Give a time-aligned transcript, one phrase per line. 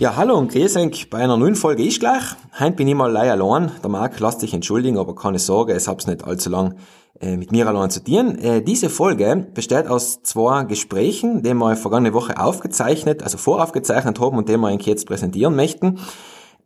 [0.00, 2.22] Ja, hallo und grüß euch bei einer neuen Folge Ich gleich.
[2.56, 3.72] Heute bin ich mal leider allein.
[3.82, 6.76] Der Marc lässt dich entschuldigen, aber keine Sorge, es hab's nicht allzu lang
[7.20, 8.38] äh, mit mir allein zu tun.
[8.38, 14.38] Äh, diese Folge besteht aus zwei Gesprächen, die wir vergangene Woche aufgezeichnet, also voraufgezeichnet haben
[14.38, 15.98] und die wir euch jetzt präsentieren möchten.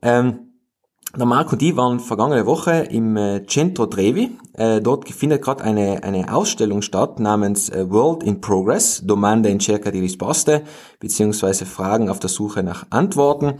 [0.02, 0.51] Ähm,
[1.14, 4.38] der Marco und ich waren vergangene Woche im äh, Centro Trevi.
[4.54, 9.60] Äh, dort findet gerade eine, eine Ausstellung statt namens äh, World in Progress, Domande in
[9.60, 10.62] cerca di risposte,
[11.00, 13.54] beziehungsweise Fragen auf der Suche nach Antworten.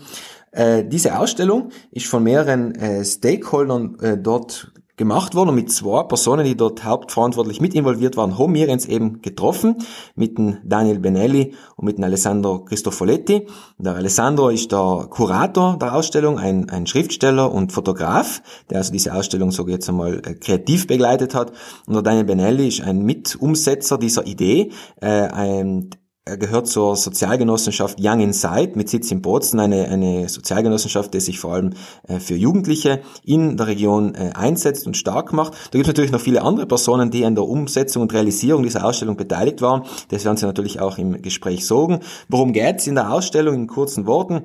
[0.89, 2.75] Diese Ausstellung ist von mehreren
[3.07, 4.71] Stakeholdern dort
[5.03, 8.87] gemacht worden und mit zwei Personen, die dort hauptverantwortlich mit involviert waren, haben wir uns
[8.87, 9.79] eben getroffen,
[10.15, 13.49] mit dem Daniel Benelli und mit dem Alessandro Cristofoletti.
[13.79, 19.13] Der Alessandro ist der Kurator der Ausstellung, ein, ein Schriftsteller und Fotograf, der also diese
[19.13, 21.51] Ausstellung, so jetzt einmal, äh, kreativ begleitet hat.
[21.89, 25.91] Und der Daniel Benelli ist ein Mitumsetzer dieser Idee, äh, ein,
[26.25, 31.41] er gehört zur Sozialgenossenschaft Young Inside mit Sitz in Bozen, eine, eine Sozialgenossenschaft, die sich
[31.41, 31.71] vor allem
[32.07, 35.55] äh, für Jugendliche in der Region äh, einsetzt und stark macht.
[35.55, 38.85] Da gibt es natürlich noch viele andere Personen, die an der Umsetzung und Realisierung dieser
[38.85, 39.83] Ausstellung beteiligt waren.
[40.11, 41.99] Das werden Sie natürlich auch im Gespräch sagen.
[42.29, 44.45] Worum geht's in der Ausstellung in kurzen Worten?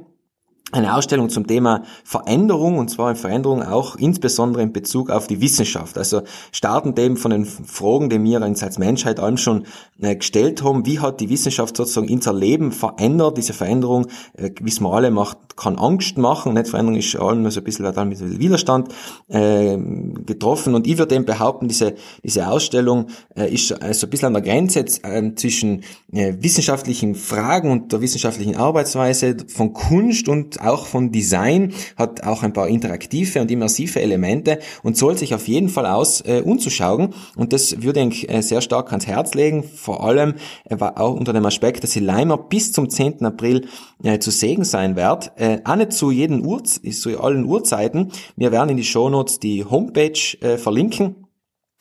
[0.72, 5.98] Eine Ausstellung zum Thema Veränderung und zwar Veränderung auch insbesondere in Bezug auf die Wissenschaft.
[5.98, 9.66] Also startend eben von den Fragen, die wir uns als Menschheit allem schon
[10.02, 13.38] äh, gestellt haben, wie hat die Wissenschaft sozusagen unser Leben verändert?
[13.38, 16.54] Diese Veränderung, äh, wissen wir alle, macht, kann Angst machen.
[16.54, 18.94] Nicht Veränderung ist allem so ein bisschen, hat mit Widerstand
[19.30, 19.78] äh,
[20.26, 20.76] getroffen.
[20.76, 24.34] Und ich würde eben behaupten, diese, diese Ausstellung äh, ist äh, so ein bisschen an
[24.34, 31.12] der Grenze äh, zwischen wissenschaftlichen Fragen und der wissenschaftlichen Arbeitsweise von Kunst und auch von
[31.12, 35.86] Design, hat auch ein paar interaktive und immersive Elemente und soll sich auf jeden Fall
[35.86, 37.14] aus äh, umzuschauen.
[37.36, 40.36] Und das würde ich äh, sehr stark ans Herz legen, vor allem
[40.66, 43.26] äh, auch unter dem Aspekt, dass die Leimer bis zum 10.
[43.26, 43.68] April
[44.04, 45.32] äh, zu sehen sein wird.
[45.36, 48.12] Äh, auch nicht zu jeden Uhr, zu allen Uhrzeiten.
[48.36, 51.28] Wir werden in die Shownotes die Homepage äh, verlinken.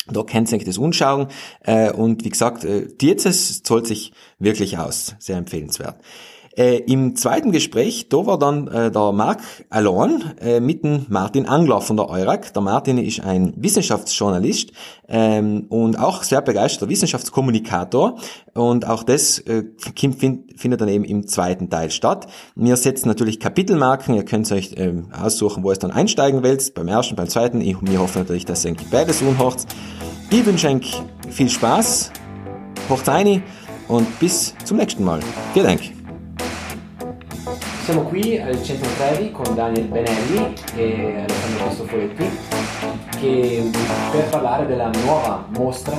[0.08, 1.28] Da könnt ihr euch das anschauen.
[1.64, 5.16] Äh, und wie gesagt, äh, dieses zahlt sich wirklich aus.
[5.18, 6.00] Sehr empfehlenswert.
[6.56, 11.46] Äh, Im zweiten Gespräch, da war dann äh, der Marc allein äh, mit dem Martin
[11.46, 12.54] Angler von der EURAG.
[12.54, 14.72] Der Martin ist ein Wissenschaftsjournalist
[15.06, 18.18] ähm, und auch sehr begeisterter Wissenschaftskommunikator.
[18.54, 19.64] Und auch das äh,
[19.94, 22.26] find, findet dann eben im zweiten Teil statt.
[22.54, 24.14] Wir setzen natürlich Kapitelmarken.
[24.14, 26.72] Ihr könnt euch ähm, aussuchen, wo es dann einsteigen wollt.
[26.72, 27.60] Beim ersten, beim zweiten.
[27.60, 29.66] Ich, wir hoffen natürlich, dass ihr beides unhört.
[30.30, 32.12] Ich wünsche euch viel Spaß.
[32.88, 33.42] Hocht rein
[33.88, 35.20] und bis zum nächsten Mal.
[35.52, 35.95] Vielen Dank.
[37.86, 42.38] Siamo qui al centro Trevi con Daniel Benelli e Alessandro Cristoforetti
[43.20, 43.70] che,
[44.10, 45.96] per parlare della nuova mostra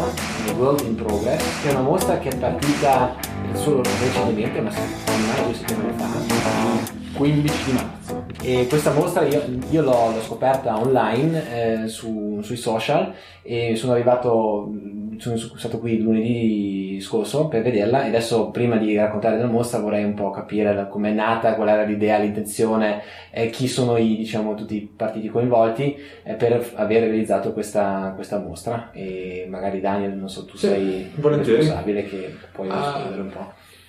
[0.58, 3.16] World in Progress, che è una mostra che è partita
[3.54, 8.26] solo recentemente, una settimana, due settimane fa, 15 di marzo.
[8.42, 13.94] E questa mostra io, io l'ho, l'ho, scoperta online eh, su, sui social e sono
[13.94, 14.72] arrivato,
[15.18, 20.04] sono stato qui lunedì scorso per vederla e adesso prima di raccontare della mostra vorrei
[20.04, 24.54] un po' capire come è nata, qual era l'idea, l'intenzione, eh, chi sono i, diciamo,
[24.56, 30.30] tutti i partiti coinvolti eh, per aver realizzato questa, questa, mostra e magari Daniel, non
[30.30, 33.37] so, tu sì, sei responsabile che puoi rispondere uh, un po'.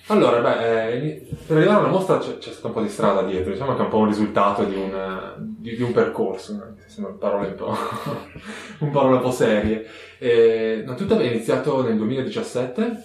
[0.09, 3.51] Allora, beh, eh, per arrivare alla mostra c'è, c'è, stata un po' di strada dietro,
[3.51, 7.47] diciamo che è un po' un risultato di un, di, di un percorso, sembrano parole
[7.49, 7.77] un po',
[8.85, 9.85] un, parole un po' serie.
[10.17, 13.03] E, no, tutto è iniziato nel 2017,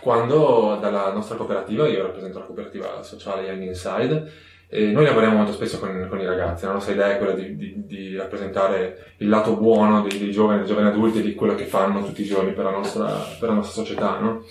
[0.00, 4.32] quando dalla nostra cooperativa, io rappresento la cooperativa sociale Young Inside,
[4.68, 7.56] e noi lavoriamo molto spesso con, con, i ragazzi, la nostra idea è quella di,
[7.56, 11.54] di, di rappresentare il lato buono dei, dei, giovani, dei giovani adulti e di quello
[11.54, 13.06] che fanno tutti i giorni per la nostra,
[13.40, 14.44] per la nostra società, no?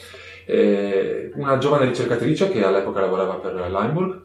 [0.45, 4.21] Eh, una giovane ricercatrice che all'epoca lavorava per Limburg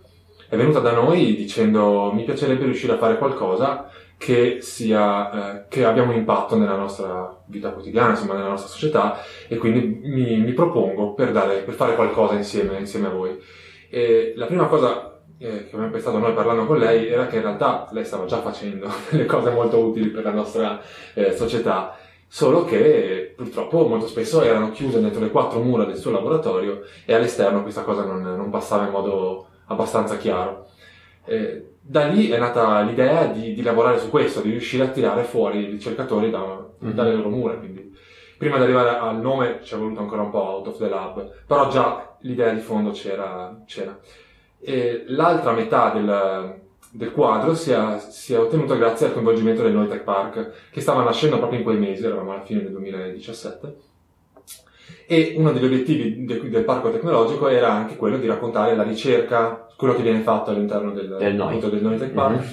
[0.48, 5.84] è venuta da noi dicendo mi piacerebbe riuscire a fare qualcosa che, sia, eh, che
[5.84, 10.52] abbia un impatto nella nostra vita quotidiana, insomma nella nostra società e quindi mi, mi
[10.52, 13.38] propongo per, dare, per, fare qualcosa insieme, insieme a voi.
[13.90, 17.42] E la prima cosa eh, che abbiamo pensato noi parlando con lei era che in
[17.42, 20.80] realtà lei stava già facendo delle cose molto utili per la nostra
[21.12, 21.96] eh, società
[22.36, 27.14] solo che purtroppo molto spesso erano chiuse dentro le quattro mura del suo laboratorio e
[27.14, 30.66] all'esterno questa cosa non, non passava in modo abbastanza chiaro.
[31.24, 35.22] Eh, da lì è nata l'idea di, di, lavorare su questo, di riuscire a tirare
[35.22, 36.94] fuori i ricercatori da, mm-hmm.
[36.94, 37.54] dalle loro mura.
[37.54, 37.96] Quindi,
[38.36, 41.32] prima di arrivare al nome ci è voluto ancora un po' out of the lab,
[41.46, 43.62] però già l'idea di fondo c'era.
[43.64, 43.98] c'era.
[45.06, 46.65] l'altra metà del,
[46.96, 51.58] del quadro sia, sia ottenuto grazie al coinvolgimento del Noitech Park, che stava nascendo proprio
[51.58, 53.76] in quei mesi, eravamo alla fine del 2017.
[55.08, 59.68] E uno degli obiettivi del, del parco tecnologico era anche quello di raccontare la ricerca,
[59.76, 61.48] quello che viene fatto all'interno del, Del Noi.
[61.48, 62.44] appunto, del Noi Tech Park, Mhm.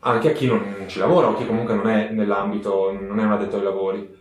[0.00, 3.32] anche a chi non ci lavora o chi comunque non è nell'ambito, non è un
[3.32, 4.20] addetto ai lavori.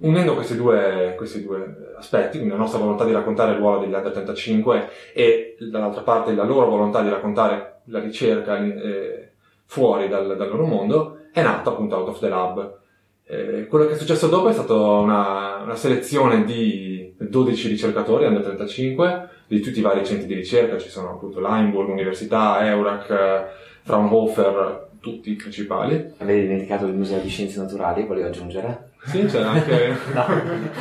[0.00, 3.92] Unendo questi due, questi due aspetti, quindi la nostra volontà di raccontare il ruolo degli
[3.92, 9.32] under 35 e dall'altra parte la loro volontà di raccontare la ricerca eh,
[9.66, 12.78] fuori dal, dal loro mondo, è nato appunto Out of the Lab.
[13.24, 18.42] Eh, quello che è successo dopo è stata una, una selezione di 12 ricercatori under
[18.42, 23.44] 35 di tutti i vari centri di ricerca, ci sono appunto Limburg, Università, Eurac, eh,
[23.82, 26.12] Fraunhofer, tutti i principali.
[26.18, 28.89] Avevi dimenticato il Museo di Scienze Naturali, volevo aggiungere?
[29.04, 29.96] Sì, c'era anche...
[30.12, 30.26] No.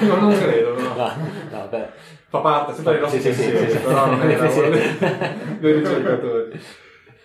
[0.07, 0.95] no, non credo, no.
[0.95, 1.12] No,
[1.51, 1.88] no, beh.
[2.27, 3.83] Fa parte sempre dei nostri Sì, sì, sì, pensieri, sì, sì.
[3.83, 4.19] però non
[4.50, 5.57] sì.
[5.60, 6.62] dei, ricercatori.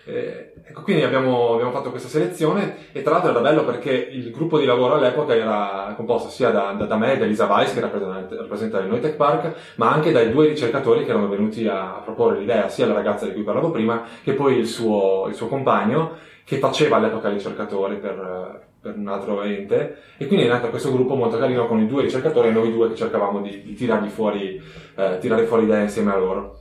[0.07, 4.29] Eh, ecco, quindi abbiamo, abbiamo fatto questa selezione e tra l'altro era bello perché il
[4.31, 7.73] gruppo di lavoro all'epoca era composto sia da, da, da me e da Elisa Weiss,
[7.73, 11.67] che rappresenta, rappresenta il Noi Tech Park, ma anche dai due ricercatori che erano venuti
[11.67, 15.35] a proporre l'idea, sia la ragazza di cui parlavo prima, che poi il suo, il
[15.35, 20.69] suo compagno, che faceva all'epoca ricercatore per, per un altro ente, e quindi è nato
[20.69, 23.73] questo gruppo molto carino con i due ricercatori e noi due che cercavamo di, di
[23.73, 24.61] tirargli fuori,
[24.95, 26.59] eh, tirare fuori idee insieme a loro.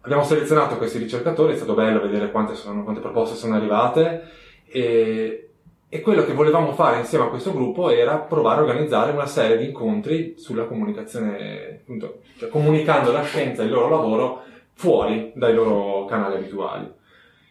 [0.00, 4.30] Abbiamo selezionato questi ricercatori, è stato bello vedere quante, sono, quante proposte sono arrivate
[4.66, 5.50] e,
[5.86, 9.58] e quello che volevamo fare insieme a questo gruppo era provare a organizzare una serie
[9.58, 14.42] di incontri sulla comunicazione, appunto, cioè comunicando la scienza e il loro lavoro
[14.72, 16.90] fuori dai loro canali abituali.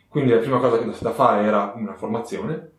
[0.07, 2.71] Quindi la prima cosa che da fare era una formazione,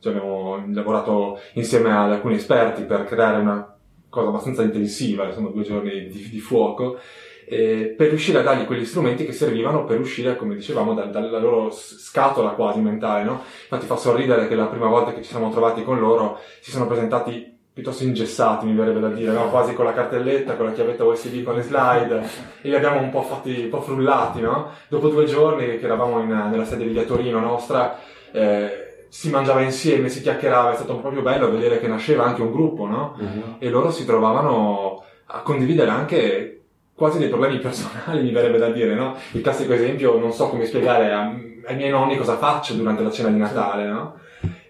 [0.00, 3.76] cioè abbiamo lavorato insieme ad alcuni esperti per creare una
[4.08, 6.98] cosa abbastanza intensiva, sono due giorni di, di fuoco,
[7.46, 11.38] eh, per riuscire a dargli quegli strumenti che servivano per uscire, come dicevamo, da- dalla
[11.38, 13.42] loro scatola quasi mentale, no?
[13.62, 16.86] Infatti fa sorridere che la prima volta che ci siamo trovati con loro si sono
[16.86, 19.50] presentati piuttosto ingessati, mi verrebbe da dire, no?
[19.50, 22.22] quasi con la cartelletta, con la chiavetta USB, con le slide,
[22.60, 24.72] e li abbiamo un po' fatti, un po' frullati, no?
[24.88, 27.96] Dopo due giorni che eravamo in- nella sede di Torino nostra,
[28.32, 32.50] eh, si mangiava insieme, si chiacchierava, è stato proprio bello vedere che nasceva anche un
[32.52, 33.16] gruppo, no?
[33.18, 33.56] Mhm.
[33.58, 36.60] e loro si trovavano a condividere anche
[36.94, 39.16] quasi dei problemi personali, mi verrebbe da dire, no?
[39.32, 41.32] Il classico esempio, non so come spiegare a-
[41.66, 44.14] ai miei nonni cosa faccio durante la cena di Natale, no?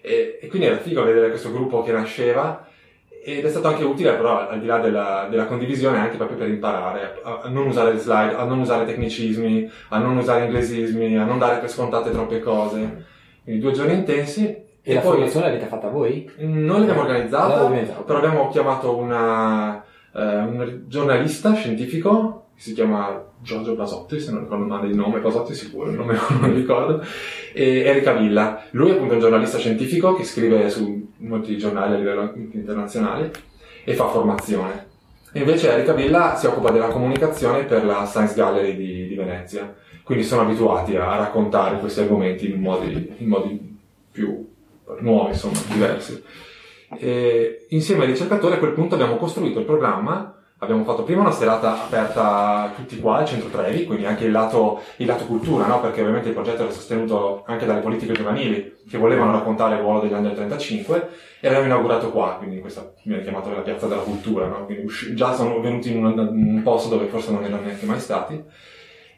[0.01, 2.65] E, e quindi era figo vedere questo gruppo che nasceva
[3.21, 6.47] ed è stato anche utile però al di là della, della condivisione anche proprio per
[6.47, 11.17] imparare a, a non usare le slide, a non usare tecnicismi, a non usare inglesismi,
[11.17, 13.05] a non dare per scontate troppe cose.
[13.49, 14.45] Quindi due giorni intensi
[14.83, 16.29] E la poi formazione l'avete fatta voi?
[16.37, 18.05] non l'abbiamo organizzata, L'avete organizzata, ok.
[18.05, 24.41] però abbiamo chiamato una, eh, un giornalista scientifico che si chiama Giorgio Basotti, se non
[24.41, 27.03] ricordo male il nome, Basotti sicuro, il nome non lo ricordo,
[27.51, 28.61] e Erika Villa.
[28.71, 33.31] Lui è appunto un giornalista scientifico che scrive su molti giornali a livello internazionale
[33.83, 34.85] e fa formazione.
[35.33, 39.73] E invece Erika Villa si occupa della comunicazione per la Science Gallery di, di Venezia,
[40.09, 43.77] quindi sono abituati a raccontare questi argomenti in modi, in modi
[44.11, 44.43] più
[45.01, 46.23] nuovi, insomma, diversi.
[46.97, 51.29] E insieme ai ricercatori a quel punto abbiamo costruito il programma, abbiamo fatto prima una
[51.29, 55.67] serata aperta a tutti qua al centro Trevi, quindi anche il lato, il lato cultura,
[55.67, 55.79] no?
[55.79, 59.99] perché ovviamente il progetto era sostenuto anche dalle politiche giovanili che volevano raccontare il ruolo
[59.99, 61.07] degli anni 35
[61.39, 64.65] e l'abbiamo inaugurato qua, quindi questa viene chiamata la piazza della cultura, no?
[64.65, 68.43] quindi già sono venuti in un, un posto dove forse non erano neanche mai stati.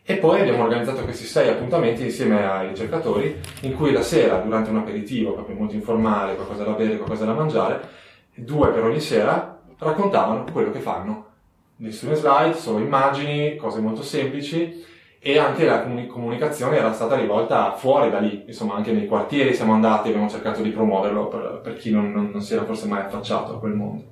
[0.04, 4.72] E poi abbiamo organizzato questi sei appuntamenti insieme ai ricercatori, in cui la sera, durante
[4.72, 7.88] un aperitivo, proprio molto informale, qualcosa da bere, qualcosa da mangiare,
[8.34, 11.26] due per ogni sera, raccontavano quello che fanno.
[11.78, 14.84] Nessune slide, solo immagini, cose molto semplici,
[15.20, 19.54] e anche la comuni- comunicazione era stata rivolta fuori da lì, insomma anche nei quartieri
[19.54, 22.88] siamo andati, abbiamo cercato di promuoverlo per, per chi non, non- non si era forse
[22.88, 24.04] mai affacciato a quel mondo.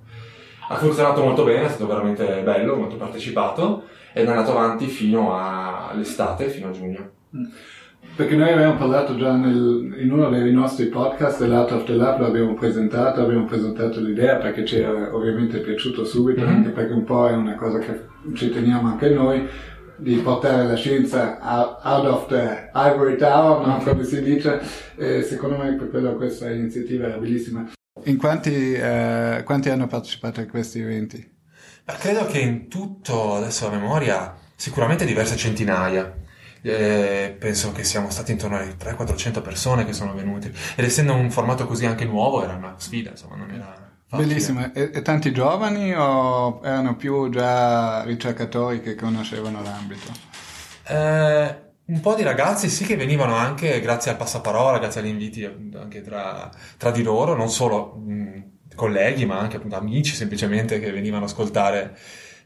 [0.70, 5.36] Ha funzionato molto bene, è stato veramente bello, molto partecipato, ed è andato avanti fino
[5.38, 7.10] all'estate, fino a giugno.
[8.16, 12.20] Perché noi abbiamo parlato già nel- in uno dei nostri podcast dell'Art of the Lab,
[12.20, 16.48] l'abbiamo presentato, abbiamo presentato l'idea perché ci è ovviamente piaciuto subito, Mhm.
[16.48, 19.48] anche perché un po' è una cosa che ci teniamo anche noi,
[19.98, 21.38] di portare la scienza
[21.84, 23.78] out of the ivory tower, no?
[23.84, 24.62] come si dice,
[24.96, 27.70] e secondo me per quello questa iniziativa era bellissima.
[28.06, 31.38] In quanti, eh, quanti hanno partecipato a questi eventi?
[31.98, 36.16] Credo che in tutto, adesso a memoria, sicuramente diverse centinaia.
[36.62, 40.52] Eh, penso che siamo stati intorno alle 300-400 persone che sono venute.
[40.76, 44.28] Ed essendo un formato così anche nuovo, era una sfida, insomma, non era facile.
[44.28, 50.12] Bellissimo, e, e tanti giovani o erano più già ricercatori che conoscevano l'ambito?
[50.88, 55.46] Eh, un po' di ragazzi sì che venivano anche grazie al passaparola, grazie agli inviti
[55.46, 58.44] anche tra, tra di loro, non solo mh,
[58.80, 61.96] colleghi, ma anche appunto amici semplicemente che venivano ad ascoltare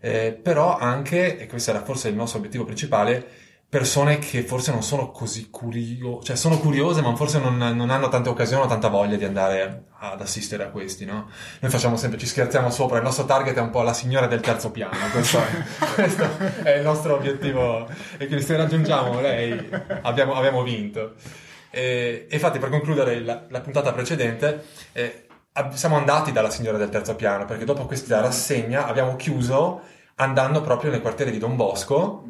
[0.06, 3.26] eh, però anche, e questo era forse il nostro obiettivo principale,
[3.70, 8.10] persone che forse non sono così curiose, cioè sono curiose ma forse non, non hanno
[8.10, 11.30] tante occasioni o tanta voglia di andare ad assistere a questi, no?
[11.62, 14.42] Noi facciamo sempre, ci scherziamo sopra, il nostro target è un po' la signora del
[14.42, 15.64] terzo piano, questo è,
[15.96, 16.30] questo
[16.64, 17.88] è il nostro obiettivo
[18.18, 19.70] e quindi se raggiungiamo lei
[20.02, 21.14] abbiamo, abbiamo vinto.
[21.76, 25.23] E, infatti per concludere la, la puntata precedente, eh,
[25.74, 29.82] siamo andati dalla signora del terzo piano perché dopo questa rassegna abbiamo chiuso
[30.16, 32.28] andando proprio nel quartiere di Don Bosco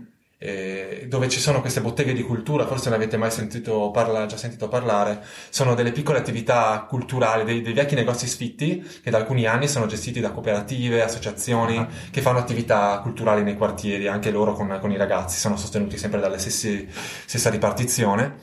[1.08, 4.68] dove ci sono queste botteghe di cultura, forse ne avete mai sentito parla- già sentito
[4.68, 9.70] parlare, sono delle piccole attività culturali, dei, dei, vecchi negozi sfitti che da alcuni anni
[9.70, 11.88] sono gestiti da cooperative, associazioni uh-huh.
[12.12, 16.20] che fanno attività culturali nei quartieri, anche loro con, con i ragazzi, sono sostenuti sempre
[16.20, 18.36] dalla stessa ripartizione.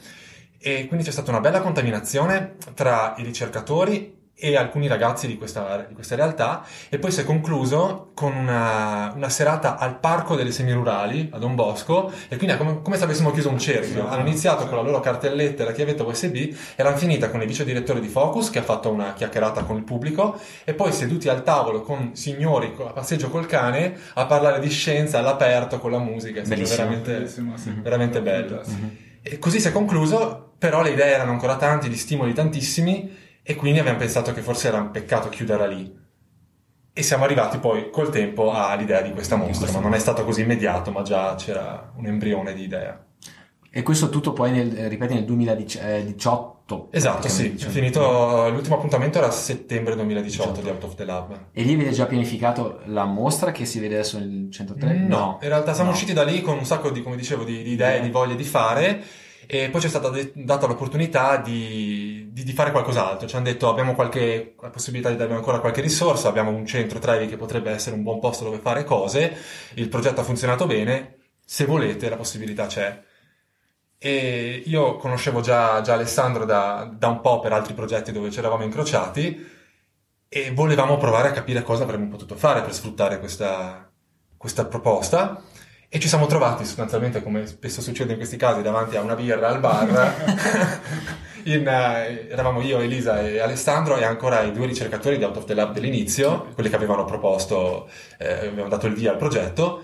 [0.59, 5.85] E quindi c'è stata una bella contaminazione tra i ricercatori e alcuni ragazzi di questa,
[5.87, 10.51] di questa, realtà e poi si è concluso con una, una, serata al parco delle
[10.51, 14.09] semirurali a Don Bosco e quindi è come, come se avessimo chiuso un cerchio.
[14.09, 17.47] Hanno iniziato con la loro cartelletta e la chiavetta USB e l'hanno finita con il
[17.47, 21.29] vice direttore di Focus che ha fatto una chiacchierata con il pubblico e poi seduti
[21.29, 25.99] al tavolo con signori a passeggio col cane a parlare di scienza all'aperto con la
[25.99, 27.33] musica è stato veramente,
[27.83, 28.63] veramente bello.
[28.67, 28.89] Mm-hmm.
[29.23, 33.20] e così si è concluso però le idee erano ancora tante gli stimoli tantissimi
[33.51, 35.99] e quindi abbiamo pensato che forse era un peccato chiuderla lì.
[36.93, 40.43] E siamo arrivati poi col tempo all'idea di questa mostra, ma non è stato così
[40.43, 43.05] immediato, ma già c'era un embrione di idea.
[43.69, 46.91] E questo tutto poi, nel, eh, ripeti, nel 2018?
[46.93, 47.53] Esatto, sì.
[47.55, 50.61] È finito, l'ultimo appuntamento era settembre 2018 18.
[50.61, 51.47] di Out of the Lab.
[51.53, 54.93] E lì avete già pianificato la mostra che si vede adesso nel 103?
[54.93, 55.39] No, no.
[55.43, 55.97] in realtà siamo no.
[55.97, 58.45] usciti da lì con un sacco di, come dicevo, di, di idee, di voglie di
[58.45, 59.03] fare
[59.53, 63.27] e poi ci è stata de- data l'opportunità di, di, di, fare qualcos'altro.
[63.27, 67.01] Ci hanno detto abbiamo qualche la possibilità di darvi ancora qualche risorsa, abbiamo un centro
[67.01, 69.37] Trevi che potrebbe essere un buon posto dove fare cose,
[69.75, 73.03] il progetto ha funzionato bene, se volete la possibilità c'è.
[73.99, 78.39] E io conoscevo già, già Alessandro da, da un po' per altri progetti dove ci
[78.39, 79.49] eravamo incrociati
[80.29, 83.91] e volevamo provare a capire cosa avremmo potuto fare per sfruttare questa,
[84.37, 85.43] questa proposta
[85.93, 89.49] e ci siamo trovati sostanzialmente, come spesso succede in questi casi, davanti a una birra
[89.49, 90.79] al bar.
[91.45, 95.45] in, uh, eravamo io, Elisa e Alessandro e ancora i due ricercatori di Out of
[95.47, 99.83] the Lab dell'inizio, quelli che avevano proposto, eh, avevano dato il via al progetto,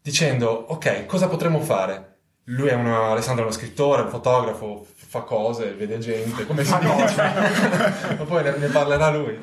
[0.00, 2.18] dicendo, ok, cosa potremmo fare?
[2.44, 6.72] Lui è uno, Alessandro è uno scrittore, un fotografo, fa cose, vede gente, come si
[6.78, 7.16] dice,
[8.16, 9.36] ma poi ne, ne parlerà lui.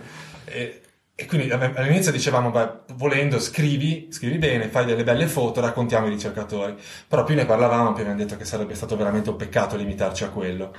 [0.45, 0.79] E,
[1.17, 6.10] e quindi all'inizio dicevamo, beh, volendo scrivi, scrivi bene, fai delle belle foto, raccontiamo i
[6.10, 6.75] ricercatori.
[7.07, 10.29] Però più ne parlavamo, più abbiamo detto che sarebbe stato veramente un peccato limitarci a
[10.29, 10.75] quello.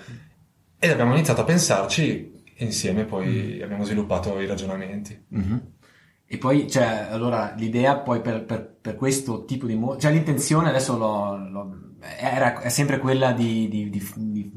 [0.78, 3.62] Ed abbiamo iniziato a pensarci insieme, poi mm.
[3.62, 5.24] abbiamo sviluppato i ragionamenti.
[5.34, 5.56] Mm-hmm.
[6.26, 9.74] E poi, cioè, allora, l'idea poi per, per, per questo tipo di...
[9.74, 11.78] Mo- cioè, l'intenzione adesso lo, lo,
[12.18, 14.50] era, è sempre quella di, di, di, di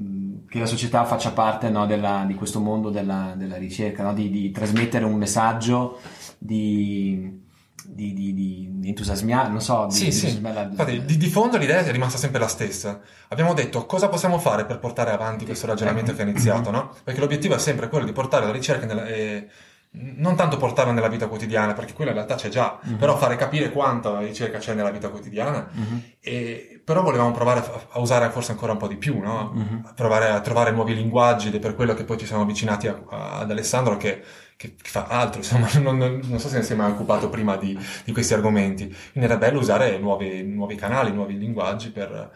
[0.50, 4.14] che la società faccia parte no, della, di questo mondo della, della ricerca, no?
[4.14, 6.00] di, di, trasmettere un messaggio
[6.38, 7.40] di,
[7.86, 9.90] di, di entusiasmare, non so.
[9.90, 10.38] sì, sì.
[10.38, 13.00] Infatti, di, di, fondo l'idea è rimasta sempre la stessa.
[13.28, 16.96] Abbiamo detto cosa possiamo fare per portare avanti questo ragionamento che è iniziato, no?
[17.04, 19.48] Perché l'obiettivo è sempre quello di portare la ricerca nella, eh,
[19.92, 22.96] non tanto portarla nella vita quotidiana, perché quella in realtà c'è già, uh-huh.
[22.96, 25.68] però fare capire quanta ricerca c'è nella vita quotidiana.
[25.74, 26.02] Uh-huh.
[26.20, 29.52] E, però volevamo provare a, a, usare forse ancora un po' di più, no?
[29.54, 29.82] uh-huh.
[29.86, 32.88] a provare a trovare nuovi linguaggi ed è per quello che poi ci siamo avvicinati
[32.88, 34.22] a, a, ad Alessandro che,
[34.56, 37.30] che, che, fa altro, insomma, non, non, non, so se ne si è mai occupato
[37.30, 38.86] prima di, di questi argomenti.
[39.12, 42.32] Quindi era bello usare nuovi, nuovi canali, nuovi linguaggi per,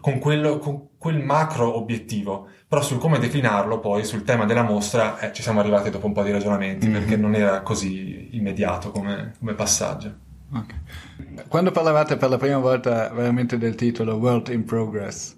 [0.00, 2.48] con, quello, con quel macro obiettivo.
[2.68, 6.12] Però sul come declinarlo poi, sul tema della mostra, eh, ci siamo arrivati dopo un
[6.12, 6.98] po' di ragionamenti, mm-hmm.
[6.98, 10.14] perché non era così immediato come, come passaggio.
[10.52, 11.46] Okay.
[11.48, 15.34] Quando parlavate per la prima volta veramente del titolo World in Progress?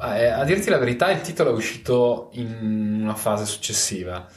[0.00, 4.28] Eh, a dirti la verità, il titolo è uscito in una fase successiva.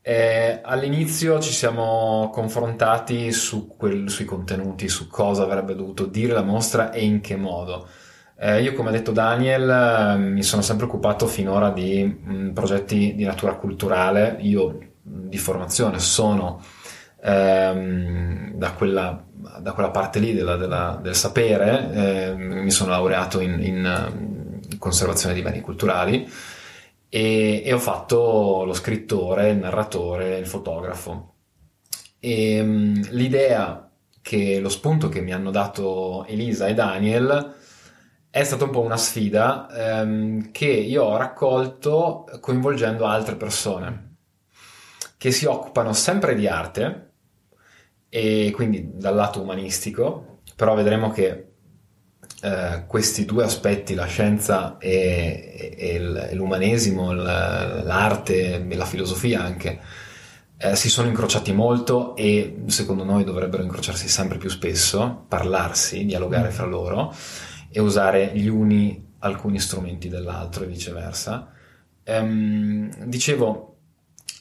[0.00, 6.42] Eh, all'inizio ci siamo confrontati su quel, sui contenuti, su cosa avrebbe dovuto dire la
[6.42, 7.86] mostra e in che modo.
[8.44, 13.22] Eh, io, come ha detto Daniel, mi sono sempre occupato finora di mh, progetti di
[13.22, 14.38] natura culturale.
[14.40, 16.60] Io di formazione sono
[17.22, 19.24] ehm, da, quella,
[19.60, 24.78] da, quella, parte lì della, della, del sapere, eh, mi sono laureato in, in, in,
[24.78, 26.28] conservazione di beni culturali
[27.08, 31.34] e, e, ho fatto lo scrittore, il narratore, il fotografo.
[32.18, 33.88] E, mh, l'idea
[34.20, 37.60] che lo spunto che mi hanno dato Elisa e Daniel
[38.34, 39.68] è stata un po' una sfida
[40.00, 44.14] ehm, che io ho raccolto coinvolgendo altre persone
[45.18, 47.10] che si occupano sempre di arte,
[48.08, 51.52] e quindi dal lato umanistico, però vedremo che
[52.40, 59.78] eh, questi due aspetti, la scienza e, e, e l'umanesimo, l'arte e la filosofia anche,
[60.56, 66.50] eh, si sono incrociati molto e secondo noi dovrebbero incrociarsi sempre più spesso, parlarsi, dialogare
[66.50, 67.14] fra loro
[67.72, 71.50] e usare gli uni alcuni strumenti dell'altro e viceversa.
[72.04, 73.76] Ehm, dicevo,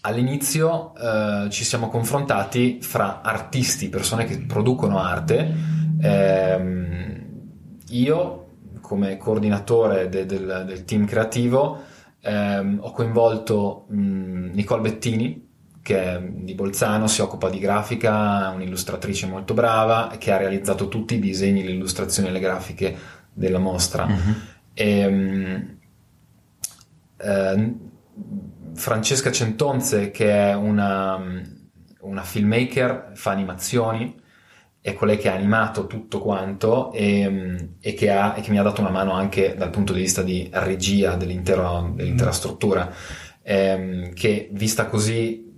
[0.01, 5.53] all'inizio eh, ci siamo confrontati fra artisti, persone che producono arte.
[6.01, 7.25] Ehm,
[7.89, 8.47] io,
[8.81, 11.81] come coordinatore de- del, del, team creativo,
[12.21, 15.49] ehm, ho coinvolto mh, Nicole Bettini,
[15.83, 20.87] che è di Bolzano, si occupa di grafica, è un'illustratrice molto brava, che ha realizzato
[20.87, 22.97] tutti i disegni, le illustrazioni e le grafiche
[23.41, 24.07] della mostra.
[24.07, 24.31] Mm-hmm.
[24.73, 25.77] E, um,
[27.17, 27.75] eh,
[28.73, 31.19] Francesca Centonze, che è una,
[31.99, 34.19] una, filmmaker, fa animazioni,
[34.79, 38.63] è colei che ha animato tutto quanto e, e, che ha, e, che mi ha
[38.63, 42.91] dato una mano anche dal punto di vista di regia dell'intera, dell'intera struttura,
[43.43, 45.50] ehm, che vista così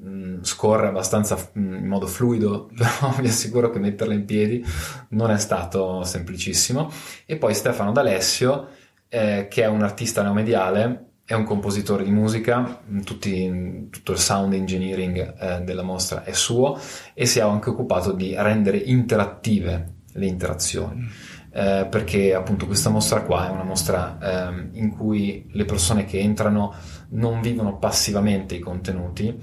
[0.44, 4.64] scorre abbastanza in modo fluido, però vi assicuro che metterla in piedi
[5.10, 6.92] non è stato semplicissimo.
[7.26, 8.68] E poi Stefano D'Alessio,
[9.10, 14.54] eh, che è un artista neomediale, è un compositore di musica, tutti, tutto il sound
[14.54, 16.78] engineering eh, della mostra è suo
[17.14, 21.08] e si è anche occupato di rendere interattive le interazioni.
[21.56, 24.18] Eh, perché appunto questa mostra qua è una mostra
[24.50, 26.74] eh, in cui le persone che entrano
[27.10, 29.40] non vivono passivamente i contenuti,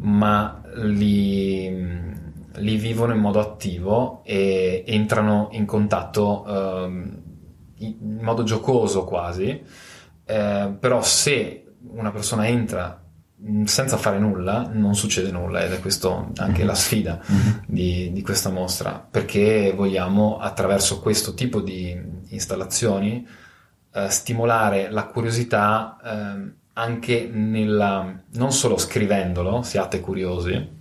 [0.00, 1.68] ma li,
[2.54, 7.18] li vivono in modo attivo e entrano in contatto eh,
[7.76, 9.62] in modo giocoso quasi,
[10.24, 13.02] eh, però se una persona entra
[13.64, 16.66] senza fare nulla non succede nulla ed è questa anche mm-hmm.
[16.66, 17.52] la sfida mm-hmm.
[17.66, 23.26] di, di, questa mostra perché vogliamo attraverso questo tipo di installazioni
[23.92, 30.78] eh, stimolare la curiosità eh, anche nella, non solo scrivendolo, siate curiosi,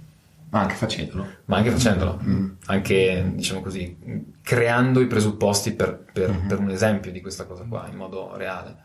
[0.50, 1.28] ma anche facendolo.
[1.46, 2.50] Ma anche facendolo, mm.
[2.68, 3.98] anche diciamo così,
[4.42, 6.48] creando i presupposti per, per, mm-hmm.
[6.48, 8.78] per, un esempio di questa cosa qua in modo reale.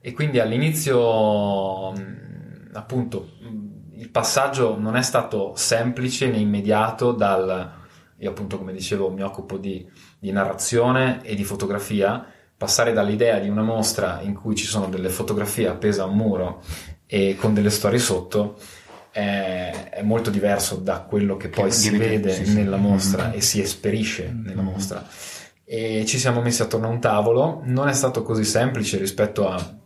[0.00, 1.92] E quindi all'inizio,
[2.72, 3.32] appunto,
[3.96, 7.82] il passaggio non è stato semplice né immediato dal...
[8.18, 9.86] Io appunto, come dicevo, mi occupo di,
[10.18, 12.24] di narrazione e di fotografia
[12.56, 16.62] passare dall'idea di una mostra in cui ci sono delle fotografie appese a un muro
[17.06, 18.56] e con delle storie sotto
[19.10, 22.54] è, è molto diverso da quello che poi che si vede sì, sì.
[22.54, 23.36] nella mostra mm-hmm.
[23.36, 24.44] e si esperisce mm-hmm.
[24.44, 25.06] nella mostra.
[25.64, 29.82] E ci siamo messi attorno a un tavolo, non è stato così semplice rispetto a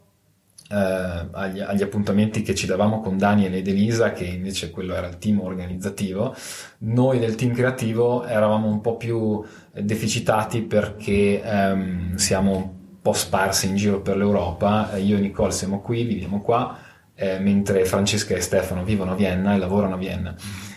[0.70, 5.08] Uh, agli, agli, appuntamenti che ci davamo con Daniel ed Elisa, che invece quello era
[5.08, 6.34] il team organizzativo.
[6.80, 13.66] Noi del team creativo eravamo un po' più deficitati perché um, siamo un po' sparsi
[13.66, 14.94] in giro per l'Europa.
[14.98, 16.76] Io e Nicole siamo qui, viviamo qua,
[17.14, 20.34] eh, mentre Francesca e Stefano vivono a Vienna e lavorano a Vienna.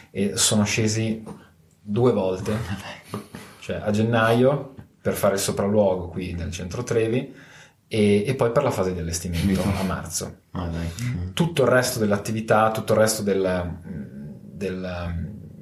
[0.10, 1.22] E sono scesi
[1.82, 2.54] due volte,
[3.60, 7.34] cioè a gennaio per fare il sopralluogo qui nel centro Trevi
[7.94, 10.40] e, e, poi per la fase di allestimento a marzo.
[10.54, 10.70] Ah,
[11.34, 15.16] tutto il resto dell'attività, tutto il resto del, del,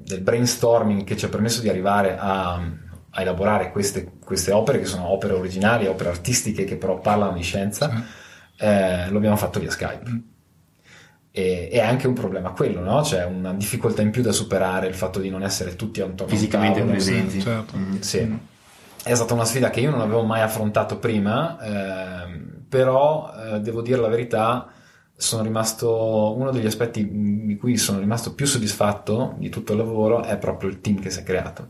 [0.04, 4.86] del, brainstorming che ci ha permesso di arrivare a, a elaborare queste, queste, opere, che
[4.86, 8.66] sono opere originali, opere artistiche che però parlano di scienza, sì.
[8.66, 10.10] eh, lo abbiamo fatto via Skype.
[10.10, 10.20] Mm.
[11.30, 13.02] E, è anche un problema quello, no?
[13.02, 16.82] C'è una difficoltà in più da superare il fatto di non essere tutti a fisicamente
[16.82, 17.40] presenti.
[17.40, 17.78] Certo.
[17.78, 18.00] Mm.
[18.00, 18.40] Sì.
[19.08, 23.60] Mm è stata una sfida che io non avevo mai affrontato prima, eh, però eh,
[23.60, 24.68] devo dire la verità,
[25.16, 30.24] sono rimasto uno degli aspetti di cui sono rimasto più soddisfatto di tutto il lavoro
[30.24, 31.70] è proprio il team che si è creato.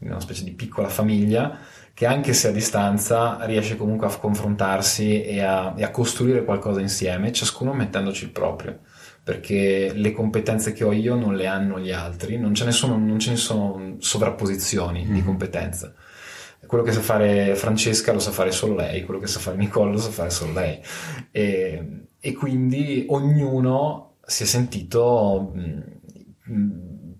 [0.00, 1.58] Una specie di piccola famiglia
[1.94, 6.80] che anche se a distanza riesce comunque a confrontarsi e a, e a costruire qualcosa
[6.80, 8.80] insieme, ciascuno mettendoci il proprio
[9.22, 12.98] perché le competenze che ho io non le hanno gli altri, non ce ne sono,
[12.98, 15.14] non ce ne sono sovrapposizioni mm-hmm.
[15.14, 15.94] di competenze
[16.66, 19.92] quello che sa fare Francesca lo sa fare solo lei, quello che sa fare Nicole
[19.92, 20.80] lo sa fare solo lei.
[21.30, 25.82] E, e quindi ognuno si è sentito mh,
[26.50, 26.70] mm,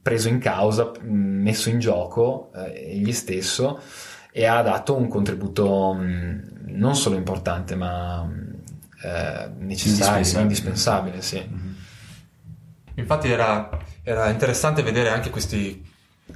[0.02, 3.80] preso in causa, messo in gioco eh, egli stesso
[4.30, 8.28] e ha dato un contributo non solo importante ma
[9.02, 11.38] eh, necessario, indispensabile, indispensabile sì.
[11.38, 11.72] Mm-hmm.
[12.96, 13.68] Infatti era,
[14.02, 15.92] era interessante vedere anche questi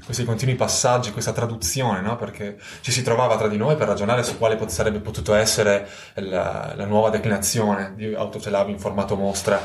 [0.08, 2.16] questi continui passaggi, questa traduzione, no?
[2.16, 5.86] perché ci si trovava tra di noi per ragionare su quale pot- sarebbe potuto essere
[6.14, 9.60] la, la nuosa declinazione di Autocelab in formato mostra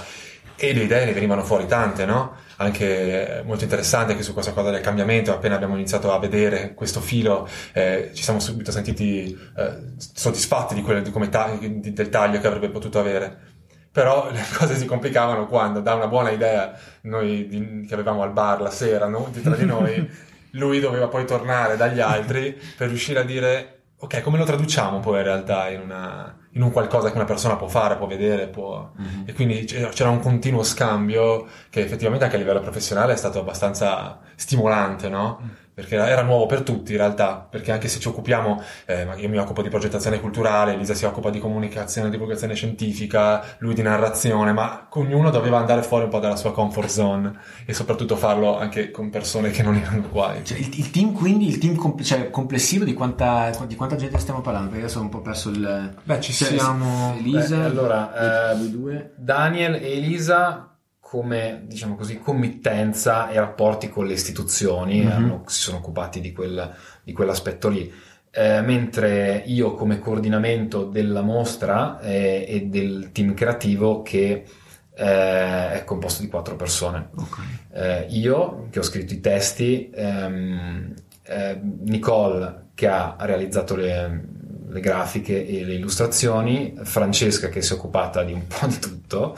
[0.57, 2.35] e le idee ne venivano fuori tante, no?
[2.57, 5.31] Anche molto interessanti anche su questa cosa del cambiamento.
[5.31, 10.81] Appena abbiamo iniziato a vedere questo filo, eh, ci siamo subito sentiti eh, soddisfatti di
[10.81, 13.51] quello, di come ta- di- del taglio che avrebbe potuto avere.
[13.93, 18.33] Però le cose si complicavano quando, da una buona idea, noi di- che avevamo al
[18.33, 19.31] bar la sera, no?
[19.41, 20.07] Tra di noi,
[20.53, 25.17] lui doveva poi tornare dagli altri per riuscire a dire, ok, come lo traduciamo poi
[25.17, 28.91] in realtà in, una- in un qualcosa che una persona può fare, può vedere, può...
[29.25, 33.39] E quindi c'era c'era un continuo scambio che effettivamente anche a livello professionale è stato
[33.39, 35.39] abbastanza stimolante, no?
[35.73, 39.27] Perché era, nuovo per tutti in realtà, perché anche se ci occupiamo, eh, ma io
[39.27, 44.51] mi occupo di progettazione culturale, Elisa si occupa di comunicazione, divulgazione scientifica, lui di narrazione,
[44.51, 47.33] ma ognuno doveva andare fuori un po' dalla sua comfort zone
[47.65, 50.45] e soprattutto farlo anche con persone che non erano uguali.
[50.45, 54.19] Cioè, il, il team quindi, il team com- cioè, complessivo di quanta, di quanta gente
[54.19, 54.69] stiamo parlando?
[54.69, 55.95] Perché adesso ho un po' perso il...
[56.03, 57.15] Beh, ci Cioè, siamo...
[57.17, 59.13] Elisa, Beh, allora, eh, voi due.
[59.15, 60.72] Daniel e Elisa
[61.13, 65.11] come diciamo così committenza e rapporti con le istituzioni Mhm.
[65.11, 66.73] hanno- si sono occupati di, quel-
[67.03, 67.93] di quell'aspetto lì
[68.35, 74.43] Eh, mentre io come coordinamento della mostra eh, e del team creativo che
[74.95, 77.37] eh, è composto di quattro persone Ok.
[77.73, 80.93] eh, io che ho scritto i testi, ehm,
[81.27, 84.23] eh, Nicole che ha realizzato le,
[84.67, 89.37] le grafiche e le illustrazioni, Francesca che si è occupata di un po' di tutto,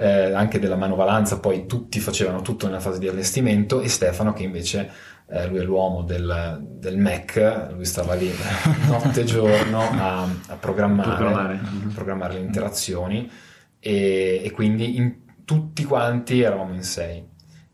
[0.00, 4.42] eh, anche della manovalanza, poi tutti facevano tutto nella fase di allestimento e Stefano che
[4.42, 4.90] invece
[5.28, 8.30] eh, lui è l'uomo del, del Mac, lui stava lì
[8.88, 11.54] notte e giorno a, a programmare, Programmare.
[11.54, 13.30] a programmare le interazioni
[13.78, 17.28] e, e quindi in- tutti quanti eravamo in sei.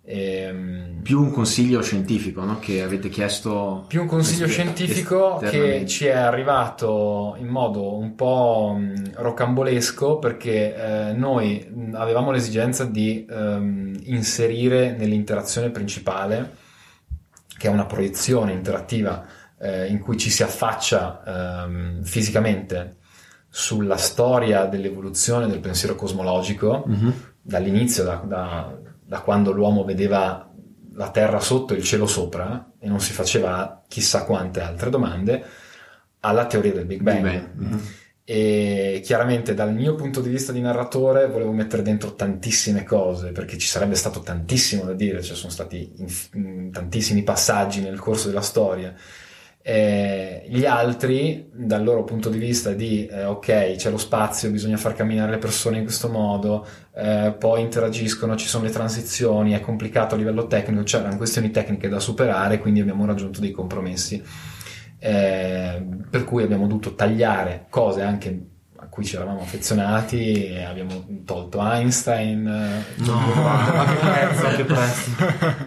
[0.09, 2.59] Ehm, Più un consiglio scientifico, no?
[2.61, 3.85] Che avete chiesto...
[3.89, 10.75] più un consiglio scientifico che ci è arrivato in modo un po' mh, rocambolesco perché
[10.75, 16.55] eh, noi mh, avevamo l'esigenza di ehm, inserire nell'interazione principale,
[17.57, 19.25] che è una proiezione interattiva
[19.59, 21.23] eh, in cui ci si affaccia
[21.65, 22.97] ehm, fisicamente
[23.49, 27.13] sulla storia dell'evoluzione del pensiero cosmologico, Mhm.
[27.43, 30.51] dall'inizio, da, da- da quando l'uomo vedeva
[30.95, 35.45] la terra sotto e il cielo sopra e non si faceva chissà quante altre domande,
[36.21, 37.23] alla teoria del Big Bang.
[37.23, 37.83] Big Bang, mhm.
[38.29, 43.57] E chiaramente dal mio punto di vista di narratore volevo mettere dentro tantissime cose perché
[43.57, 48.27] ci sarebbe stato tantissimo da dire, ci sono stati inf- mm, tantissimi passaggi nel corso
[48.27, 48.93] della storia.
[49.69, 54.77] Eh, gli altri, dal loro punto di vista di eh, ok, c'è lo spazio, bisogna
[54.77, 59.61] far camminare le persone in questo modo, eh, poi interagiscono, ci sono le transizioni, è
[59.61, 64.23] complicato a livello tecnico, c'erano questioni tecniche da superare, quindi abbiamo raggiunto dei compromessi.
[65.01, 68.51] Eh, per cui abbiamo dovuto tagliare cose anche
[68.97, 75.11] cui ci eravamo affezionati e abbiamo tolto Einstein eh, Ma che prezzo, che prezzo.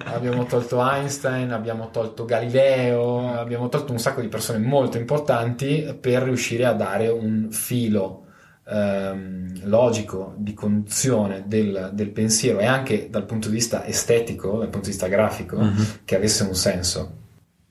[0.06, 6.24] abbiamo tolto Einstein, abbiamo tolto Galileo, abbiamo tolto un sacco di persone molto importanti per
[6.24, 8.26] riuscire a dare un filo
[8.68, 14.70] ehm, logico di conduzione del, del pensiero e anche dal punto di vista estetico, dal
[14.70, 15.86] punto di vista grafico, Mhm.
[16.04, 17.18] che avesse un senso.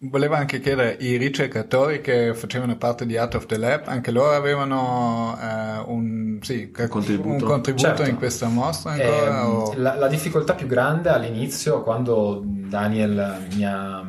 [0.00, 4.30] Volevo anche chiedere, i ricercatori che facevano parte di Art of the Lab, anche loro
[4.30, 7.44] avevano eh, un, sì, che- Contributo.
[7.44, 8.02] un contributo Certo.
[8.08, 9.40] in questa mostra ancora?
[9.40, 14.02] Ehm, o- la, la difficoltà più grande all'inizio, quando Daniel mi ha,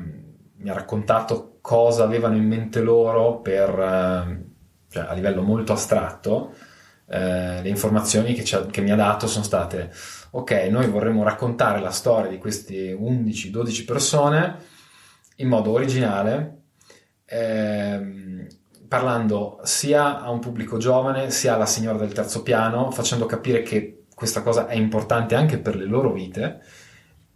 [0.58, 4.46] mi ha raccontato cosa avevano in mente loro per, eh,
[4.92, 6.54] cioè, a livello molto astratto,
[7.08, 9.90] eh, le informazioni che, ha- che mi ha dato sono state,
[10.30, 14.56] ok, noi vorremmo raccontare la storia di queste 11-12 persone
[15.40, 16.62] in modo originale,
[17.26, 18.48] ehm,
[18.88, 24.06] parlando sia a un pubblico giovane sia alla signora del terzo piano, facendo capire che
[24.14, 26.62] questa cosa è importante anche per le loro vite.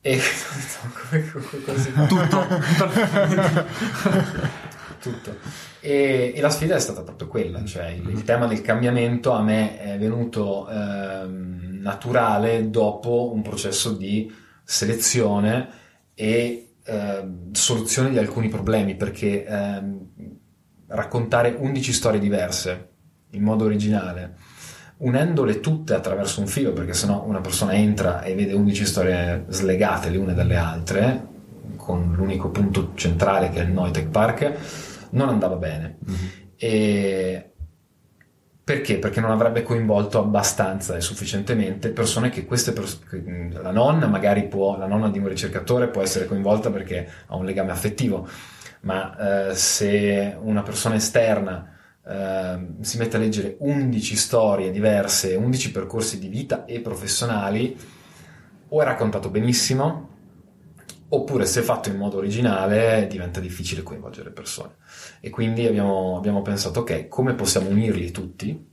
[0.01, 0.19] E.
[2.07, 2.47] Tutto.
[4.99, 5.35] Tutto.
[5.79, 9.41] E, e la sfida è stata proprio quella, cioè il, il tema del cambiamento a
[9.41, 15.69] me è venuto ehm, naturale dopo un processo di selezione
[16.13, 20.07] e ehm, soluzione di alcuni problemi, perché ehm,
[20.87, 22.89] raccontare 11 storie diverse
[23.31, 24.35] in modo originale,
[24.97, 30.09] unendole tutte attraverso un filo, perché sennò una persona entra e vede 11 storie slegate
[30.09, 31.27] le une dalle altre,
[31.75, 34.53] con l'unico punto centrale che è il Noitech Park,
[35.11, 35.97] non andava bene.
[36.55, 37.52] E
[38.63, 38.97] perché?
[38.97, 44.47] Perché non avrebbe coinvolto abbastanza e sufficientemente persone che queste pers- che- la nonna magari
[44.47, 48.25] può, la nonna di un ricercatore può essere coinvolta perché ha un legame affettivo,
[48.81, 55.71] ma eh, se una persona esterna ehm, si mette a leggere 11 storie diverse, 11
[55.71, 57.77] percorsi di vita e professionali,
[58.69, 60.09] o è raccontato benissimo,
[61.09, 64.75] oppure se fatto in modo originale diventa difficile coinvolgere persone.
[65.25, 68.71] E quindi abbiamo, abbiamo pensato, ok, come possiamo unirli tutti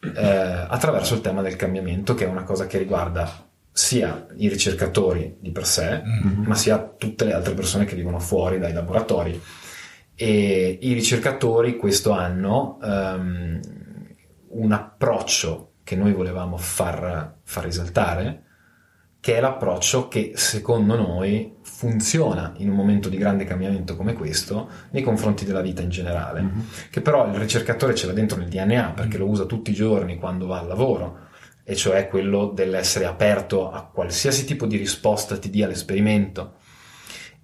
[0.00, 5.36] eh, attraverso il tema del cambiamento, che è una cosa che riguarda sia i ricercatori
[5.38, 6.46] di per sé, Mm-hmm.
[6.46, 9.38] ma sia tutte le altre persone che vivono fuori dai laboratori.
[10.14, 13.60] E i ricercatori questo hanno ehm,
[14.48, 18.44] un approccio che noi volevamo far, far risaltare,
[19.20, 24.68] che è l'approccio che secondo noi funziona in un momento di grande cambiamento come questo
[24.90, 26.60] nei confronti della vita in generale, Mm-hmm.
[26.90, 30.16] che però il ricercatore ce l'ha dentro nel DNA perché lo usa tutti i giorni
[30.18, 31.26] quando va al lavoro,
[31.62, 36.54] e cioè quello dell'essere aperto a qualsiasi tipo di risposta ti dia l'esperimento,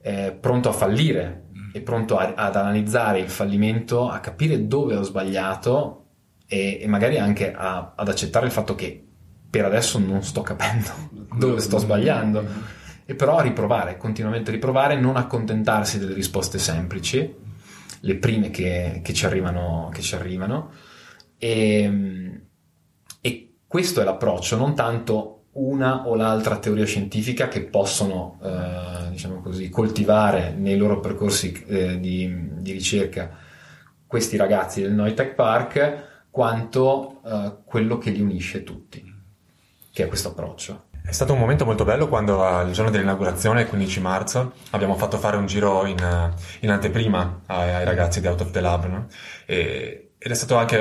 [0.03, 5.03] eh, pronto a fallire e pronto a- ad analizzare il fallimento, a capire dove ho
[5.03, 6.07] sbagliato
[6.49, 9.01] e, e magari anche a- ad accettare il fatto che
[9.49, 10.91] per adesso non sto capendo
[11.39, 17.35] dove sto sbagliando e però riprovare, continuamente riprovare, non accontentarsi delle risposte semplici,
[18.01, 20.71] le prime che, che ci arrivano, che ci arrivano
[21.39, 22.41] e,
[23.21, 29.41] e questo è l'approccio, non tanto una o l'altra teoria scientifica che possono, eh, diciamo
[29.41, 33.39] così, coltivare nei loro percorsi eh, di, di ricerca
[34.07, 39.05] questi ragazzi del Noitech Park, quanto eh, quello che li unisce tutti,
[39.93, 40.87] che è questo approccio.
[41.07, 45.19] È stato un momento molto bello quando al giorno dell'inaugurazione, il 15 marzo, abbiamo fatto
[45.19, 45.99] fare un giro in,
[46.61, 49.07] in anteprima ai, ai ragazzi di Out of the Lab, no?
[49.45, 50.79] E- ed è stato anche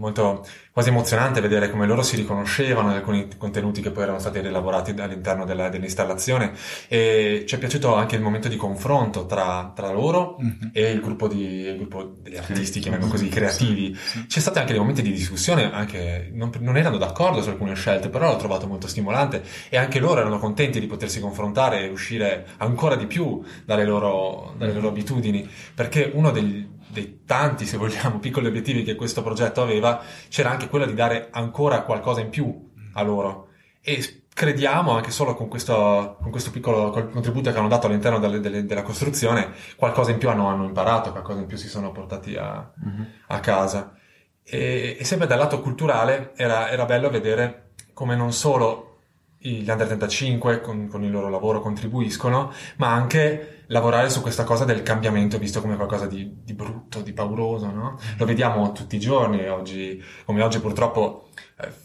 [0.00, 4.40] molto quasi emozionante vedere come loro si riconoscevano in alcuni contenuti che poi erano stati
[4.40, 6.52] rielaborati all'interno della- dell'installazione.
[6.88, 10.36] E ci è piaciuto anche il momento di confronto tra, tra loro
[10.72, 13.96] e il gruppo, di, il gruppo degli artisti, chiamiamolo così, creativi.
[14.26, 18.08] C'è stati anche dei momenti di discussione, anche non, non erano d'accordo su alcune scelte,
[18.08, 22.46] però l'ho trovato molto stimolante e anche loro erano contenti di potersi confrontare e uscire
[22.56, 28.18] ancora di più dalle loro, dalle loro abitudini, perché uno degli- dei tanti, se vogliamo,
[28.20, 32.70] piccoli obiettivi che questo progetto aveva, c'era anche quello di dare ancora qualcosa in più
[32.94, 33.48] a loro.
[33.82, 38.18] E crediamo, anche solo con questo, con questo piccolo col- contributo che hanno dato all'interno
[38.18, 41.92] delle- delle- della costruzione, qualcosa in più hanno, hanno imparato, qualcosa in più si sono
[41.92, 42.72] portati a,
[43.28, 43.94] a casa.
[44.42, 48.89] E, e sempre dal lato culturale era, era bello vedere come non solo
[49.42, 54.64] gli under 35 con, con il loro lavoro contribuiscono, ma anche lavorare su questa cosa
[54.64, 57.98] del cambiamento visto come qualcosa di, di brutto, di pauroso, no?
[58.18, 61.29] Lo vediamo tutti i giorni oggi, come oggi purtroppo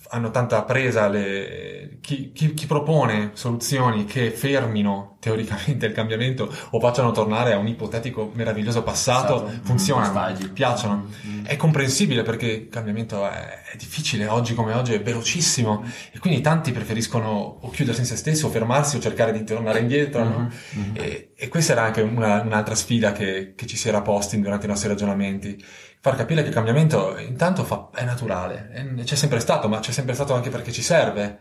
[0.10, 6.80] hanno tanta presa le, chi, chi- chi propone soluzioni che fermino teoricamente il cambiamento o
[6.80, 9.66] facciano tornare a un ipotetico meraviglioso passato, Esatto.
[9.66, 10.54] funzionano, Nostalgico.
[10.54, 11.08] piacciono.
[11.44, 16.42] È comprensibile perché il cambiamento è, è difficile oggi come oggi, è velocissimo e quindi
[16.42, 20.24] tanti preferiscono o chiudersi in se stessi o fermarsi o cercare di tornare indietro.
[20.24, 20.50] no?
[20.94, 24.66] E, e questa era anche una- un'altra sfida che, che ci si era posti durante
[24.66, 25.64] i nostri ragionamenti.
[26.06, 30.14] Far capire che il cambiamento intanto fa- è naturale, c'è sempre stato, ma c'è sempre
[30.14, 31.40] stato anche perché ci serve.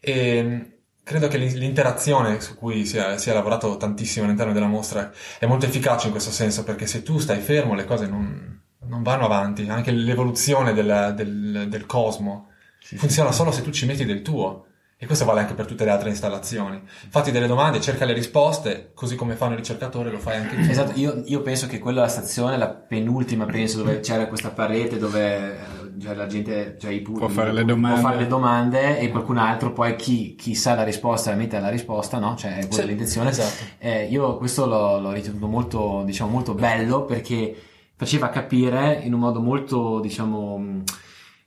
[0.00, 0.72] E mh,
[1.02, 5.10] credo che l'in- l'interazione su cui si è, si è lavorato tantissimo all'interno della mostra
[5.38, 9.02] è molto efficace in questo senso, perché se tu stai fermo le cose non, non
[9.02, 12.50] vanno avanti, anche l'evoluzione della- del, del cosmo
[12.82, 14.66] funziona solo se tu ci metti del tuo.
[15.02, 16.80] E questo vale anche per tutte le altre installazioni.
[16.86, 20.70] Fatti delle domande, cerca le risposte, così come fanno i ricercatori, lo fai anche tu.
[20.70, 24.50] Esatto, io, io penso che quella è la stazione, la penultima penso, dove c'era questa
[24.50, 28.00] parete dove eh, cioè, la gente, cioè i pu- Può fare le può domande.
[28.00, 31.68] fare le domande e qualcun altro poi chi, chi sa la risposta la mette alla
[31.68, 32.36] risposta, no?
[32.36, 33.30] Cioè è quella Sì, l'intenzione.
[33.30, 33.64] esatto.
[33.78, 37.52] Eh, io questo l'ho, l'ho ritenuto molto, diciamo, molto bello perché
[37.96, 40.82] faceva capire in un modo molto, diciamo, mh,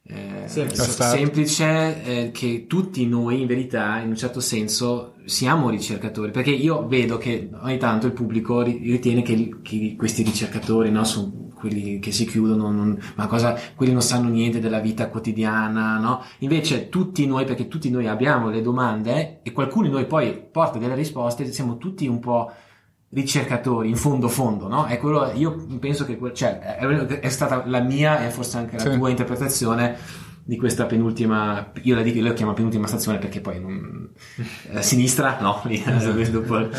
[0.08, 2.04] eh, Semplice.
[2.04, 7.18] eh, che tutti noi in verità in un certo senso siamo ricercatori perché io vedo
[7.18, 12.12] che ogni tanto il pubblico ri- ritiene che, che questi ricercatori no, sono quelli che
[12.12, 16.22] si chiudono non- ma cosa quelli non sanno niente della vita quotidiana no?
[16.40, 20.78] invece tutti noi perché tutti noi abbiamo le domande e qualcuno di noi poi porta
[20.78, 22.52] delle risposte siamo tutti un po'
[23.16, 24.86] ricercatori in fondo fondo no?
[24.86, 26.86] è quello io penso che cioè, è,
[27.20, 28.98] è stata la mia e forse anche la Sì.
[28.98, 29.96] tua interpretazione
[30.44, 34.10] di questa penultima io la, dico, io la chiamo penultima stazione perché poi non,
[34.74, 35.62] a sinistra no?
[35.66, 35.82] Lì,
[36.30, 36.70] dopo il,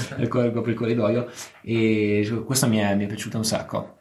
[0.53, 1.27] dopo il corridoio.
[1.63, 3.95] E questo mi è, mi è piaciuto un sacco.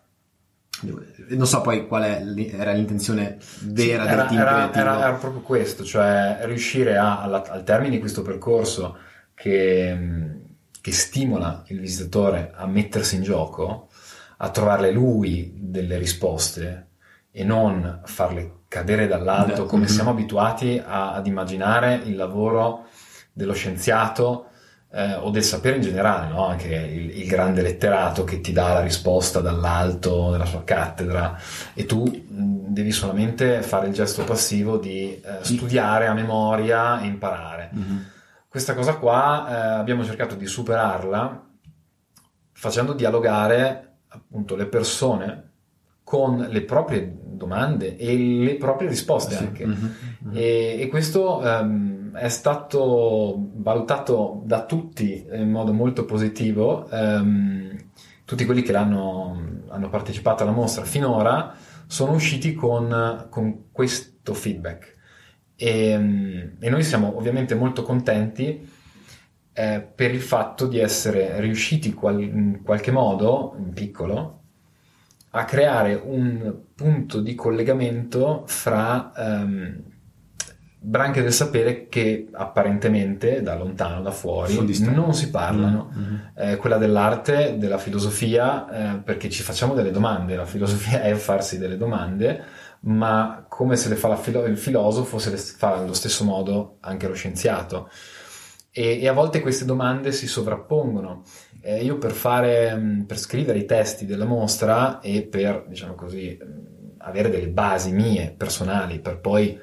[1.30, 5.42] Non so poi qual era l'intenzione vera Sì, del era, team era- era- era proprio
[5.42, 8.98] questo, cioè riuscire a- alla- al termine di questo percorso
[9.34, 10.40] che, mh,
[10.86, 13.88] che stimola il visitatore a mettersi in gioco,
[14.38, 16.90] a trovarle lui delle risposte
[17.32, 19.90] e non farle cadere dall'alto Da- come Mhm.
[19.90, 22.86] siamo abituati a- ad immaginare il lavoro
[23.34, 24.50] dello scienziato
[24.92, 26.46] eh, o del sapere in generale, no?
[26.46, 31.36] anche il, il grande letterato che ti dà la risposta dall'alto della sua cattedra
[31.74, 37.08] e tu mh, devi solamente fare il gesto passivo di eh, studiare a memoria e
[37.08, 37.70] imparare.
[37.74, 38.06] Mhm.
[38.56, 41.46] Questa cosa qua eh, abbiamo cercato di superarla
[42.54, 45.50] facendo dialogare appunto le persone
[46.06, 49.66] con le proprie domande e le proprie risposte anche.
[49.66, 49.92] Mhm.
[50.32, 56.90] E, e questo ehm, è stato valutato da tutti in modo molto positivo.
[56.90, 57.78] ehm,
[58.24, 61.54] tutti quelli che l'hanno, hanno partecipato alla mostra finora
[61.88, 64.95] sono usciti con, con questo feedback.
[65.56, 68.68] E, mm, e noi siamo ovviamente molto contenti
[69.54, 74.42] eh, per il fatto di essere riusciti qual- in qualche modo, in piccolo,
[75.32, 79.84] a creare un punto di collegamento fra ehm,
[80.86, 85.92] branche del sapere che apparentemente da lontano, da fuori, non si parlano.
[85.92, 86.32] Mhm.
[86.36, 90.36] Eh, quella dell'arte, della filosofia, eh, perché ci facciamo delle domande.
[90.36, 92.44] La filosofia è farsi delle domande,
[92.82, 97.08] ma come se le fa filo- il filosofo, se le fa allo stesso modo anche
[97.08, 97.90] lo scienziato.
[98.70, 101.24] E, e a volte queste domande si sovrappongono.
[101.62, 106.38] Eh, io per fare, per scrivere i testi della mostra e per, diciamo così,
[106.98, 109.58] avere delle basi mie personali per poi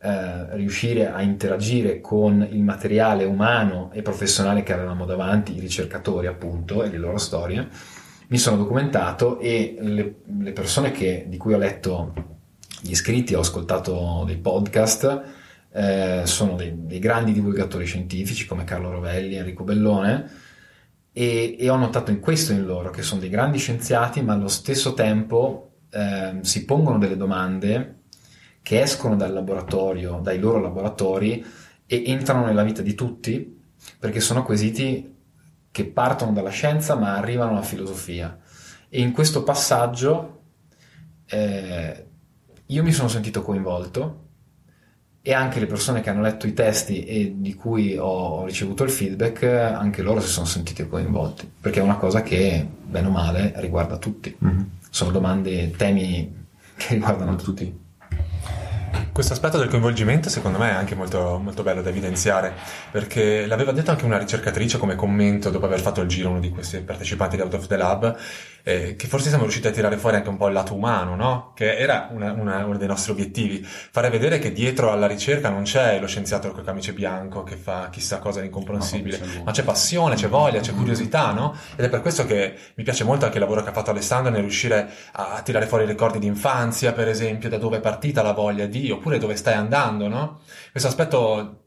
[0.00, 6.28] eh, riuscire a interagire con il materiale umano e professionale che avevamo davanti, i ricercatori
[6.28, 7.68] appunto e le loro storie,
[8.28, 12.33] mi sono documentato e le, le persone che- di cui ho letto
[12.86, 15.22] gli scritti, ho ascoltato dei podcast,
[15.72, 20.30] eh, sono dei, dei grandi divulgatori scientifici come Carlo Rovelli, Enrico Bellone
[21.12, 24.48] e, e ho notato in questo in loro che sono dei grandi scienziati ma allo
[24.48, 28.02] stesso tempo ehm, si pongono delle domande
[28.60, 31.44] che escono dal laboratorio, dai loro laboratori
[31.86, 33.62] e entrano nella vita di tutti
[33.98, 35.12] perché sono quesiti
[35.70, 38.38] che partono dalla scienza ma arrivano alla filosofia.
[38.88, 40.42] E in questo passaggio
[41.26, 42.06] eh,
[42.66, 44.22] io mi sono sentito coinvolto
[45.26, 48.90] e anche le persone che hanno letto i testi e di cui ho, ricevuto il
[48.90, 53.52] feedback, anche loro si sono sentiti coinvolti, perché è una cosa che, bene o male,
[53.56, 54.34] riguarda tutti.
[54.38, 54.70] Mhm.
[54.90, 56.46] Sono domande, temi
[56.76, 57.82] che riguardano tutti.
[59.12, 62.52] Questo aspetto del coinvolgimento secondo me è anche molto, molto bello da evidenziare,
[62.90, 66.50] perché l'aveva detto anche una ricercatrice come commento dopo aver fatto il giro uno di
[66.50, 68.16] questi partecipanti di Out of the Lab,
[68.66, 71.52] eh, che forse siamo riusciti a tirare fuori anche un po' il lato umano, no?
[71.54, 75.64] Che era una- una- uno dei nostri obiettivi, fare vedere che dietro alla ricerca non
[75.64, 80.14] c'è lo scienziato col camice bianco che fa chissà cosa di incomprensibile, ma c'è passione,
[80.14, 81.54] c'è voglia, c'è curiosità, no?
[81.76, 84.32] Ed è per questo che mi piace molto anche il lavoro che ha fatto Alessandro
[84.32, 87.80] nel riuscire a, a tirare fuori i ricordi di infanzia, per esempio, da dove è
[87.80, 90.40] partita la voglia di, oppure dove stai andando, no?
[90.70, 91.58] Questo aspetto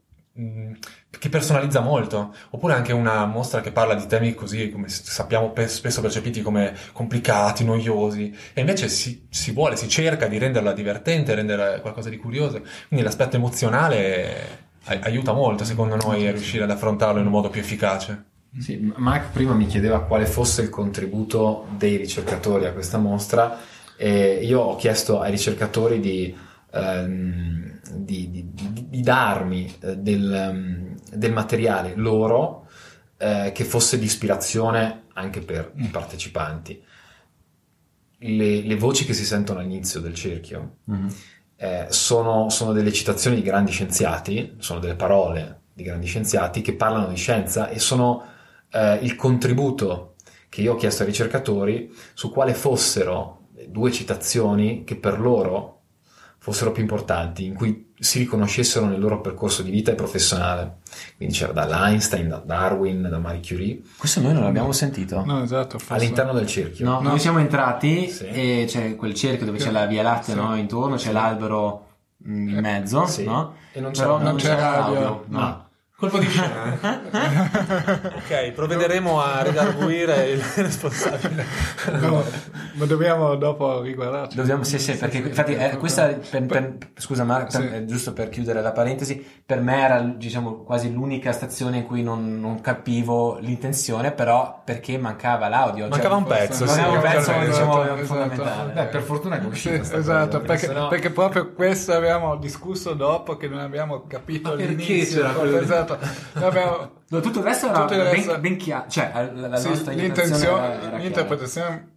[1.10, 5.66] che personalizza molto, oppure anche una mostra che parla di temi così, come sappiamo pe-
[5.66, 11.34] spesso percepiti come complicati, noiosi, e invece si, si vuole, si cerca di renderla divertente,
[11.34, 16.70] rendere qualcosa di curioso, quindi l'aspetto emozionale ai- aiuta molto, secondo noi, a riuscire ad
[16.70, 18.24] affrontarlo in un modo più efficace.
[18.58, 23.58] Sì, Mark prima mi chiedeva quale fosse il contributo dei ricercatori a questa mostra
[23.96, 26.34] e io ho chiesto ai ricercatori di,
[26.72, 28.48] ehm, di- di-
[28.88, 32.66] di- darmi eh, del, ehm, del materiale loro
[33.18, 36.82] eh, che fosse di ispirazione anche per i partecipanti.
[38.20, 41.14] Le, le voci che si sentono all'inizio del cerchio Mhm.
[41.56, 46.74] eh, sono, sono delle citazioni di grandi scienziati, sono delle parole di grandi scienziati che
[46.74, 48.24] parlano di scienza e sono
[48.70, 50.14] eh, il contributo
[50.48, 55.77] che io ho chiesto ai ricercatori su quale fossero due citazioni che per loro
[56.48, 60.78] fossero più importanti, in cui si riconoscessero nel loro percorso di vita e professionale.
[61.16, 65.24] Quindi c'era da Einstein, da Darwin, da Marie Curie, Questo noi non l'abbiamo sentito.
[65.24, 65.78] No, esatto.
[65.78, 66.84] forse- all'interno del cerchio.
[66.84, 67.08] No, No.
[67.10, 68.26] noi siamo entrati Sì.
[68.26, 70.40] e c'è quel cerchio dove c'è la Via Lattea Sì.
[70.40, 70.56] no?
[70.56, 71.86] intorno, c'è l'albero
[72.26, 73.24] mm, in mezzo, Sì.
[73.24, 73.54] no?
[73.72, 74.98] E non Però c'era- non non c'era c'era l'audio.
[75.06, 75.67] audio, no.
[76.00, 76.08] No.
[76.08, 76.78] Colpo di scena.
[78.16, 81.44] ok, provvederemo a redarguire il responsabile.
[82.00, 82.22] No,
[82.74, 84.36] ma dobbiamo dopo riguardarci.
[84.36, 87.74] Dobbiamo, sì, sì, perché infatti eh, questa, per, per- scusa Mark, per- Sì.
[87.74, 92.02] eh, giusto per chiudere la parentesi, per me era diciamo quasi l'unica stazione in cui
[92.02, 95.82] non, non capivo l'intenzione, però perché mancava l'audio.
[95.84, 96.76] cioè, Mancava un pezzo, sì.
[96.76, 98.04] mancava un pezzo Esatto, diciamo, esatto.
[98.04, 98.72] fondamentale.
[98.72, 101.92] Beh, per fortuna che è Sì, uscita sta esatto, cosa, perché, sennò- perché proprio questo
[101.92, 105.20] abbiamo discusso dopo che non abbiamo capito Ma perché all'inizio.
[105.22, 105.86] c'era quello- Esatto.
[106.34, 109.56] Abbiamo- No, tutto il resto era Tutto il resto- ben, ben chiaro, cioè la, la
[109.56, 110.96] sì, nostra l'intenzione, interpretazione era, era chiara.
[110.98, 111.88] l'interpretazione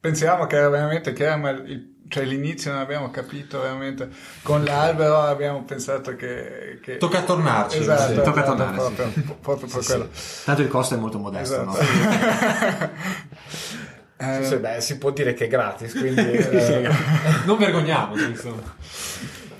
[0.00, 4.08] pensiamo che era veramente chiara, ma il- cioè l'inizio non abbiamo capito veramente.
[4.42, 6.80] Con l'albero abbiamo pensato che...
[6.82, 6.96] che...
[6.96, 7.78] Tocca tornarci.
[7.78, 9.20] Esatto, Sì, tocca esatto, tornare, proprio, sì.
[9.40, 10.08] proprio per Sì, quello.
[10.10, 10.44] sì.
[10.44, 11.70] Tanto il costo è molto modesto, Esatto.
[11.70, 12.90] no?
[14.22, 16.20] Eh, Sì, sì, beh, si può dire che è gratis, quindi...
[16.32, 16.90] eh,
[17.46, 18.60] Non vergogniamoci, insomma.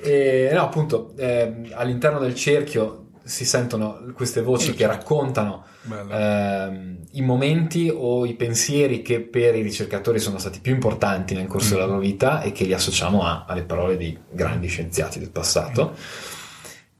[0.02, 5.64] E, no, appunto, ehm, all'interno del cerchio si sentono queste voci che raccontano
[6.10, 11.46] ehm, i momenti o i pensieri che per i ricercatori sono stati più importanti nel
[11.46, 15.30] corso della loro vita e che li associamo a- alle parole di grandi scienziati del
[15.30, 15.94] passato.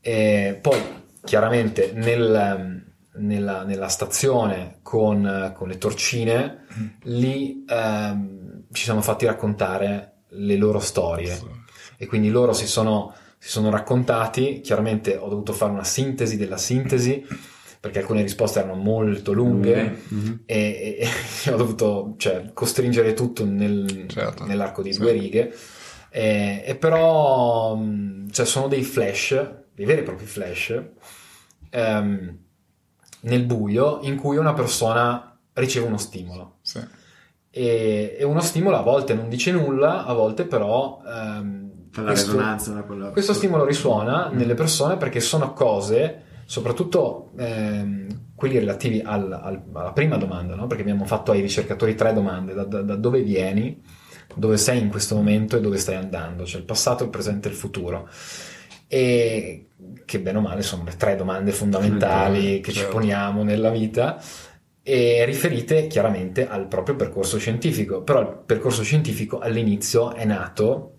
[0.01, 0.81] E poi,
[1.24, 6.64] chiaramente, nel- nella, nella stazione con, con le torcine,
[7.03, 11.37] lì ehm, ci siamo fatti raccontare le loro storie.
[11.97, 13.12] E quindi loro si sono,
[13.43, 17.26] si sono raccontati, chiaramente ho dovuto fare una sintesi della sintesi
[17.80, 20.43] perché alcune risposte erano molto lunghe Mhm.
[20.45, 20.99] e,
[21.45, 24.45] e ho dovuto cioè, costringere tutto nel- Certo.
[24.45, 24.99] nell'arco di Sì.
[25.01, 25.55] due righe
[26.11, 29.30] e, e però mh, cioè, sono dei flash,
[29.74, 30.78] dei veri e propri flash
[31.70, 32.36] ehm,
[33.22, 36.80] nel buio in cui una persona riceve uno stimolo Sì.
[37.51, 41.60] e, e uno stimolo a volte non dice nulla, a volte però ehm,
[41.91, 42.84] Fa la questo- risonanza, no?
[42.84, 49.62] Quello- questo stimolo risuona nelle persone perché sono cose, soprattutto ehm, quelli relativi al- al-
[49.72, 50.66] alla prima domanda, no?
[50.66, 53.82] perché abbiamo fatto ai ricercatori tre domande, da, da- da dove vieni,
[54.34, 57.51] dove sei in questo momento e dove stai andando, cioè il passato, il presente e
[57.51, 58.09] il futuro.
[58.86, 59.66] E
[60.05, 62.95] che bene o male sono le tre domande fondamentali che ci Certo.
[62.95, 64.20] poniamo nella vita
[64.82, 70.95] e riferite chiaramente al proprio percorso scientifico, però il percorso scientifico all'inizio è nato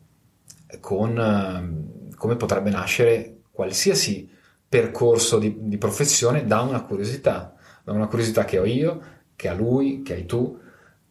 [0.79, 4.29] con ehm, come potrebbe nascere qualsiasi
[4.67, 9.01] percorso di, di professione da una curiosità, da una curiosità che ho io,
[9.35, 10.57] che ha lui, che hai tu,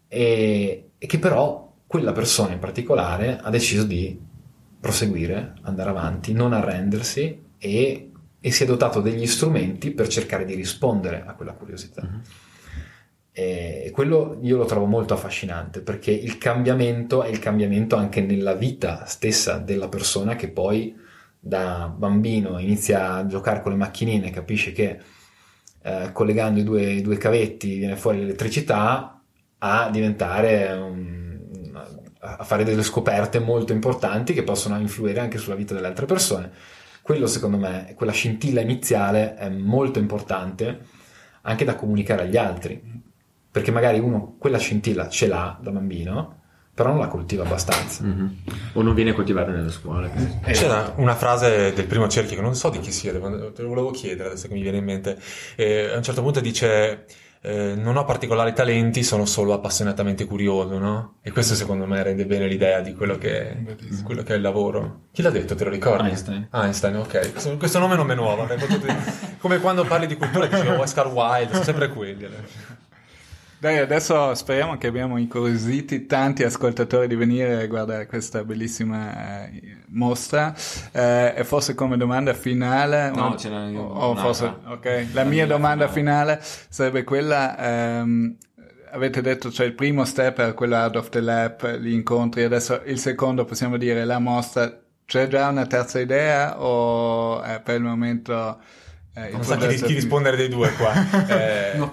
[0.09, 4.19] e, e che però quella persona in particolare ha deciso di
[4.81, 10.55] proseguire, andare avanti, non arrendersi e, e si è dotato degli strumenti per cercare di
[10.55, 12.03] rispondere a quella curiosità.
[12.03, 12.50] E
[13.33, 18.55] e quello io lo trovo molto affascinante perché il cambiamento è il cambiamento anche nella
[18.55, 20.97] vita stessa della persona che poi
[21.39, 24.99] da bambino inizia a giocare con le macchinine, capisce che
[25.83, 29.22] eh, collegando i due, i due cavetti viene fuori l'elettricità
[29.59, 31.20] a diventare un-
[32.22, 36.51] a fare delle scoperte molto importanti che possono influire anche sulla vita delle altre persone.
[37.01, 40.81] Quello secondo me, quella scintilla iniziale è molto importante
[41.43, 42.83] anche da comunicare agli altri,
[43.51, 46.39] perché magari uno quella scintilla ce l'ha da bambino,
[46.73, 48.05] però non la coltiva abbastanza.
[48.05, 48.37] Mhm.
[48.75, 50.11] O non viene coltivata nelle scuole.
[50.47, 53.91] C'era una frase del primo cerchio che non so di chi sia, te lo volevo
[53.91, 55.19] chiedere adesso che mi viene in mente.
[55.57, 57.05] E a un certo punto dice:
[57.43, 61.15] eh, Non ho particolari talenti, sono solo appassionatamente curioso, no?
[61.23, 65.09] E questo secondo me rende bene l'idea di quello che, quello che è il lavoro.
[65.13, 65.55] Chi l'ha detto?
[65.55, 66.09] Te lo ricordi?
[66.09, 66.49] Einstein.
[66.53, 67.33] Einstein, ok.
[67.33, 68.47] Questo, questo nome non mi è nuovo.
[69.39, 72.29] Come quando parli di cultura dici oh, Oscar Wilde, sono sempre quelli.
[73.61, 79.77] Dai, adesso speriamo che abbiamo incuriositi tanti ascoltatori di venire a guardare questa bellissima eh,
[79.89, 80.55] mostra.
[80.93, 84.23] Eh, e forse come domanda finale, No, o- ce n'è o- o un'altra.
[84.23, 86.39] forse, ok, la, La mia mia domanda finale.
[86.41, 87.59] finale sarebbe quella.
[87.59, 88.37] ehm,
[88.93, 92.81] avete detto, cioè il primo step era quello out of the lab, gli incontri, adesso
[92.87, 94.75] il secondo possiamo dire la mostra.
[95.05, 98.59] C'è già una terza idea o per il momento
[99.15, 100.93] eh, Non sa chi, chi rispondere dei due qua.
[101.29, 101.91] Eh, No.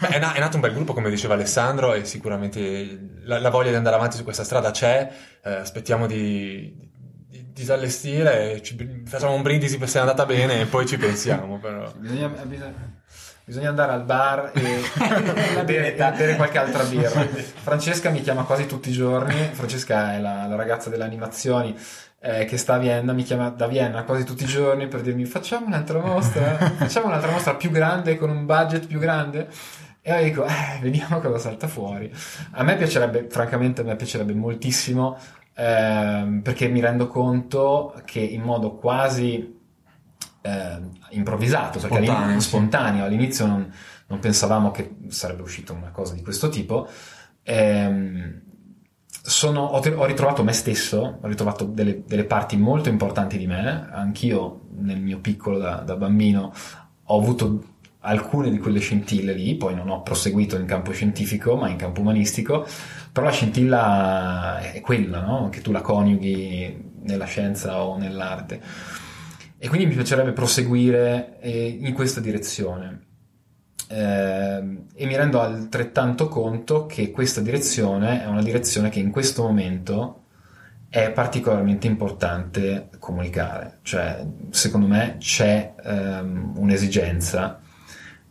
[0.00, 3.50] Beh, È, na- è nato un bel gruppo, come diceva Alessandro, e sicuramente la, la
[3.50, 5.10] voglia di andare avanti su questa strada c'è.
[5.42, 6.74] Eh, aspettiamo di,
[7.28, 11.58] di disallestire, ci- facciamo un brindisi per se è andata bene e poi ci pensiamo.
[11.58, 11.92] Però.
[11.96, 12.92] Bisogna, bisogna-
[13.46, 14.80] bisogna andare al bar e,
[15.58, 17.20] e bere, e bere qualche altra birra.
[17.62, 19.50] Francesca mi chiama quasi tutti i giorni.
[19.52, 21.76] Francesca è la, la ragazza delle animazioni
[22.24, 23.12] eh, che sta a Vienna.
[23.12, 27.30] Mi chiama da Vienna quasi tutti i giorni per dirmi: Facciamo un'altra mostra, facciamo un'altra
[27.30, 29.48] mostra più grande con un budget più grande.
[30.00, 32.10] E io dico: eh, Vediamo cosa salta fuori.
[32.52, 35.18] A me piacerebbe, francamente, a me piacerebbe moltissimo.
[35.56, 39.60] ehm, perché mi rendo conto che in modo quasi
[40.42, 42.48] eh, improvvisato, perché Spontaneo, all'in- sì.
[42.48, 43.72] spontaneo, all'inizio non,
[44.08, 46.88] non pensavamo che sarebbe uscita una cosa di questo tipo.
[47.42, 48.42] Ehm,
[49.26, 53.88] sono- ho, ho ritrovato me stesso, ho ritrovato delle, delle parti molto importanti di me,
[53.90, 56.52] anch'io nel mio piccolo da, da bambino
[57.06, 61.70] ho avuto alcune di quelle scintille lì, poi non ho proseguito in campo scientifico, ma
[61.70, 62.66] in campo umanistico,
[63.10, 65.48] però la scintilla è quella, no?
[65.48, 68.60] che tu la coniughi nella scienza o nell'arte.
[69.56, 73.03] E quindi mi piacerebbe proseguire eh, in questa direzione.
[73.96, 79.42] Ehm, e mi rendo altrettanto conto che questa direzione è una direzione che in questo
[79.44, 80.22] momento
[80.88, 83.78] è particolarmente importante comunicare.
[83.82, 87.60] Cioè, secondo me c'è ehm, un'esigenza,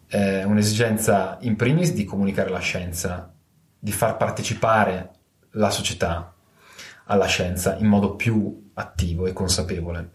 [0.07, 3.32] eh, un'esigenza in primis di comunicare la scienza,
[3.80, 5.11] di far partecipare
[5.51, 6.34] la società
[7.05, 10.09] alla scienza in modo più attivo e consapevole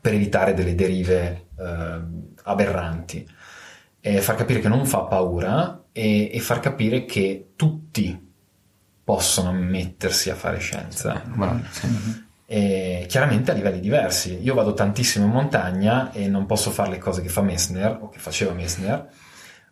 [0.00, 2.00] per evitare delle derive eh,
[2.42, 3.26] aberranti
[4.06, 8.32] e far capire che non fa paura e, e far capire che tutti
[9.02, 11.22] possono mettersi a fare scienza
[12.44, 14.38] e chiaramente a livelli diversi.
[14.42, 18.10] Io vado tantissimo in montagna e non posso fare le cose che fa Messner o
[18.10, 19.08] che faceva Messner,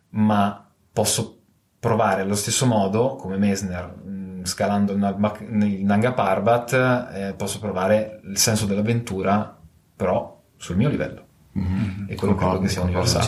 [0.09, 1.41] ma posso
[1.79, 6.73] provare allo stesso modo, come Messner, mh, scalando nel Nanga Parbat,
[7.13, 9.59] eh, posso provare il senso dell'avventura,
[9.95, 11.23] però sul mio livello.
[12.07, 13.25] E quello credo che sia universale.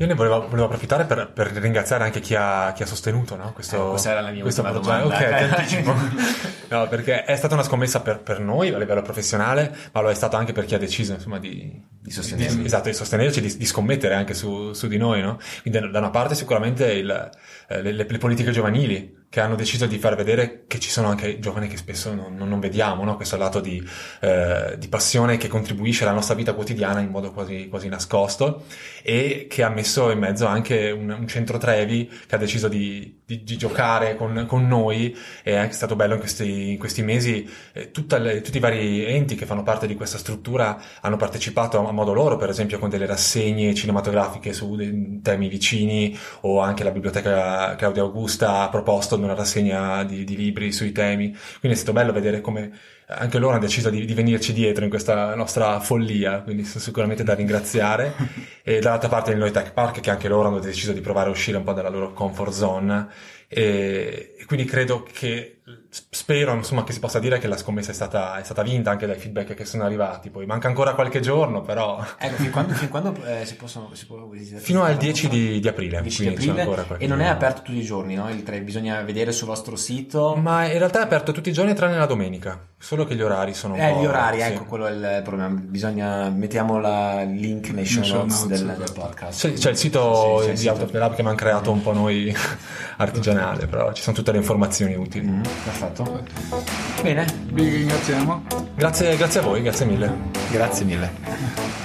[0.00, 3.52] Io ne volevo, volevo approfittare per, per ringraziare anche chi ha, chi ha sostenuto no?
[3.52, 4.80] questo, Eh, questa era la mia questo progetto.
[4.80, 5.14] domanda.
[5.14, 10.08] Ok, no, perché è stata una scommessa per, per noi a livello professionale, ma lo
[10.08, 11.70] è stato anche per chi ha deciso insomma, di,
[12.00, 12.64] Di sostenerci.
[12.64, 15.20] esatto, di sostenerci, di, di scommettere anche su, su di noi.
[15.20, 15.38] No?
[15.60, 17.30] Quindi da una parte sicuramente il,
[17.68, 21.08] eh, le, le- le politiche giovanili che hanno deciso di far vedere che ci sono
[21.08, 23.14] anche giovani che spesso non, non- vediamo, no?
[23.16, 23.80] questo lato di,
[24.20, 28.64] eh, di passione che contribuisce alla nostra vita quotidiana in modo quasi, quasi nascosto
[29.02, 33.20] e che ha messo in mezzo anche un, un centro Trevi che ha deciso di,
[33.24, 37.48] di- di giocare con, con noi e è stato bello in questi, in questi mesi
[37.72, 41.92] eh, le- tutti i vari enti che fanno parte di questa struttura hanno partecipato a
[41.92, 44.76] modo loro, per esempio con delle rassegne cinematografiche su
[45.22, 50.72] temi vicini o anche la biblioteca Claudia Augusta ha proposto una rassegna di, di libri
[50.72, 51.30] sui temi.
[51.58, 52.70] Quindi è stato bello vedere come
[53.06, 57.24] anche loro hanno deciso di, di venirci dietro in questa nostra follia, quindi sono sicuramente
[57.24, 58.14] da ringraziare.
[58.62, 61.32] e dall'altra parte il Noi Tech Park che anche loro hanno deciso di provare a
[61.32, 63.08] uscire un po' dalla loro comfort zone
[63.48, 65.60] e, e quindi credo che
[65.90, 69.06] spero insomma che si possa dire che la scommessa è stata, è stata vinta anche
[69.06, 72.88] dai feedback che sono arrivati poi manca ancora qualche giorno però Ecco, fin quando, fin
[72.88, 74.62] quando eh, si possono si può visitare?
[74.62, 77.62] fino al 10 di, di aprile 10 di aprile ancora qualche e non è aperto
[77.62, 78.30] tutti i giorni, no?
[78.30, 80.36] Il tre, bisogna vedere sul vostro sito.
[80.36, 83.52] ma in realtà è aperto tutti i giorni tranne la domenica solo che gli orari
[83.52, 84.46] sono un Eh, po' gli orari, sì.
[84.46, 85.48] ecco, quello è il problema.
[85.50, 88.92] Bisogna, mettiamo la il link nei show notes del, del esatto.
[89.00, 89.40] podcast.
[89.48, 90.70] C'è, c'è il sito Sì, c'è di sito.
[90.72, 92.34] Out of the Lab che mi hanno creato un po' noi
[92.96, 95.26] artigianale, però ci sono tutte le informazioni utili.
[95.26, 95.42] Mm,
[95.80, 97.02] perfetto.
[97.02, 98.42] Bene, Vi ringraziamo.
[98.74, 100.12] Grazie, grazie a voi, grazie mille.
[100.50, 101.10] grazie mille.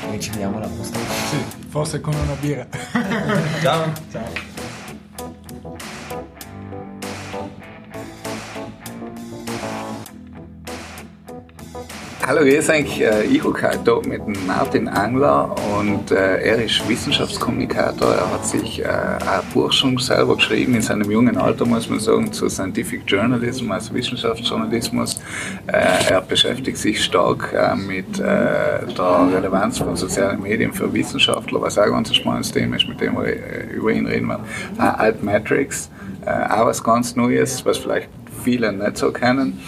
[0.06, 0.98] Noi ci vediamo alla prossima.
[1.30, 1.38] Sì,
[1.70, 2.68] forse con una birra.
[3.62, 4.54] Ciao.
[12.28, 13.02] Hallo, grüß euch.
[13.02, 18.16] Äh, Ich hocke heute da mit Martin Angler und äh, er ist Wissenschaftskommunikator.
[18.16, 22.00] Er hat sich äh, ein Buch schon selber geschrieben, in seinem jungen Alter muss man
[22.00, 25.20] sagen, zu Scientific Journalism, also Wissenschaftsjournalismus.
[25.68, 31.62] Äh, Er beschäftigt sich stark äh, mit äh, der Relevanz von sozialen Medien für Wissenschaftler,
[31.62, 34.46] was auch ein ganz spannendes Thema ist, mit dem wir äh, über ihn reden werden.
[34.80, 35.92] Äh, Altmetrics,
[36.26, 38.10] äh, auch was ganz Neues, was vielleicht
[38.44, 39.60] viele nicht so kennen.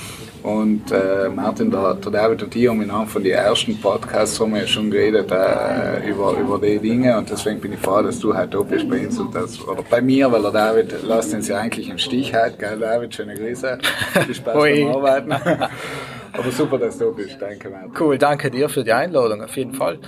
[0.47, 4.39] Und äh, Martin, der, der David und ich haben in einem von den ersten Podcasts
[4.39, 8.01] haben wir ja schon geredet äh, über, über die Dinge und deswegen bin ich froh,
[8.01, 11.03] dass du heute da bist bei uns und das, oder bei mir, weil der David
[11.03, 13.13] lässt uns ja eigentlich im Stich heute, gell David?
[13.13, 13.77] Schöne Grüße.
[14.25, 15.31] Viel Spaß beim Arbeiten.
[16.31, 17.35] Aber super, dass du bist.
[17.41, 17.91] Danke, Martin.
[17.99, 19.99] Cool, danke dir für die Einladung, auf jeden Fall.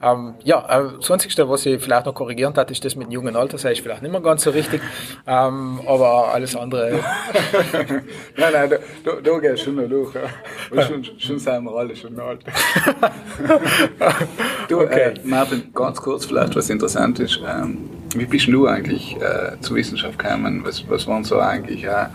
[0.00, 3.12] Ähm, ja, äh, das Einzige, was ich vielleicht noch korrigieren hat, ist das mit dem
[3.12, 4.80] jungen Alter, das ist vielleicht nicht mehr ganz so richtig,
[5.26, 6.92] ähm, aber alles andere,
[8.36, 10.14] nein, nein, da, da, da gehst schon noch durch.
[10.14, 10.82] Ja.
[10.82, 12.44] Schon, schon sind wir alle schon alt.
[14.68, 15.14] du, Okay.
[15.14, 17.40] äh, Martin, ganz kurz vielleicht, was interessant ist.
[17.44, 20.62] Ähm, wie bist du eigentlich äh, zur Wissenschaft gekommen?
[20.64, 22.06] Was, was waren so eigentlich, äh,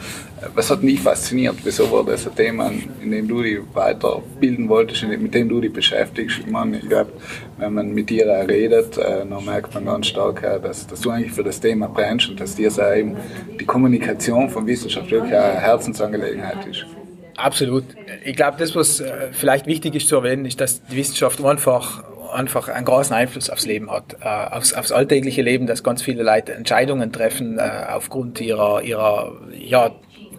[0.56, 1.56] was hat dich fasziniert?
[1.64, 2.72] Wieso war das ein Thema,
[3.02, 6.40] in dem du dich weiterbilden wolltest, mit dem du dich beschäftigst?
[6.40, 7.12] Ich meine, ich glaube,
[7.58, 11.10] wenn man mit dir redet, äh, dann merkt man ganz stark, äh, dass, dass du
[11.12, 13.16] eigentlich für das Thema brennst und dass dir so eben
[13.60, 16.86] die Kommunikation von Wissenschaft wirklich eine Herzensangelegenheit ist.
[17.38, 17.84] absolut.
[18.24, 22.04] Ich glaube, das, was äh, vielleicht wichtig ist zu erwähnen, ist, dass die Wissenschaft einfach
[22.34, 26.24] einfach einen großen Einfluss aufs Leben hat, äh, aufs, aufs alltägliche Leben, dass ganz viele
[26.24, 29.92] Leute Entscheidungen treffen äh, aufgrund ihrer, ihrer, ja,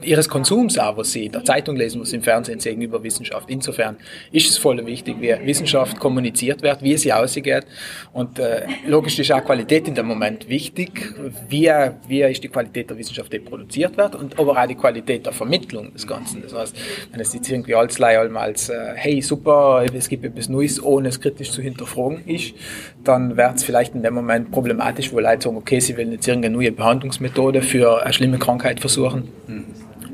[0.05, 3.03] ihres Konsums auch, was sie in der Zeitung lesen, was sie im Fernsehen sehen über
[3.03, 3.51] Wissenschaft.
[3.51, 3.97] Insofern
[4.33, 7.67] ist es voll wichtig, wie Wissenschaft kommuniziert wird, wie sie aussieht.
[8.13, 11.15] Und äh, logisch ist auch Qualität in dem Moment wichtig.
[11.49, 11.71] Wie,
[12.09, 15.33] wie ist die Qualität der Wissenschaft, die produziert wird, und aber auch die Qualität der
[15.33, 16.43] Vermittlung des Ganzen.
[16.43, 16.77] Das heißt,
[17.13, 21.09] wenn es jetzt irgendwie als einmal als äh, hey super, es gibt etwas Neues, ohne
[21.09, 22.55] es kritisch zu hinterfragen ist,
[23.03, 26.27] dann wird es vielleicht in dem Moment problematisch, wo Leute sagen, okay, sie wollen jetzt
[26.27, 29.29] irgendeine neue Behandlungsmethode für eine schlimme Krankheit versuchen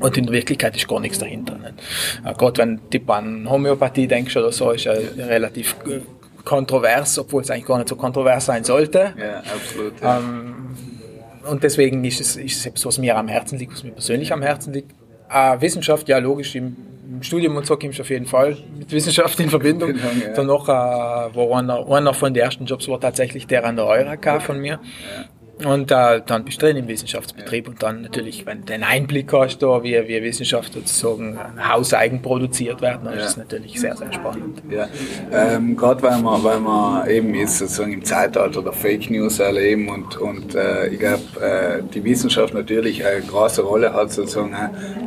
[0.01, 1.57] Und in Wirklichkeit ist gar nichts dahinter.
[1.57, 1.73] Nicht?
[2.25, 5.99] Äh, Gerade wenn du an Homöopathie denkst oder so, ist ja relativ äh,
[6.43, 9.13] kontrovers, obwohl es eigentlich gar nicht so kontrovers sein sollte.
[9.17, 10.01] Ja, absolut.
[10.01, 10.17] Ja.
[10.17, 10.55] Ähm,
[11.49, 14.31] und deswegen ist es, ist es etwas, was mir am Herzen liegt, was mir persönlich
[14.31, 14.91] am Herzen liegt.
[15.29, 16.75] Äh, Wissenschaft, ja logisch, im,
[17.09, 19.95] im Studium und so kommst du auf jeden Fall mit Wissenschaft in Verbindung.
[19.95, 20.33] Ja.
[20.35, 23.85] Dann noch, äh, war einer, einer von den ersten Jobs war tatsächlich der an der
[23.85, 24.79] Eureka von mir.
[25.65, 29.31] Und äh, dann bist du drin im Wissenschaftsbetrieb und dann natürlich, wenn du den Einblick
[29.33, 31.37] hast, da, wie, wie Wissenschaft sozusagen
[31.67, 33.25] hauseigen produziert wird, dann ist Ja.
[33.25, 34.61] das natürlich sehr, sehr spannend.
[34.69, 34.87] Ja,
[35.31, 39.89] ähm, gerade weil wir, weil wir eben jetzt sozusagen im Zeitalter der Fake News erleben
[39.89, 44.55] und, und äh, ich glaube, äh, die Wissenschaft natürlich eine große Rolle hat, sozusagen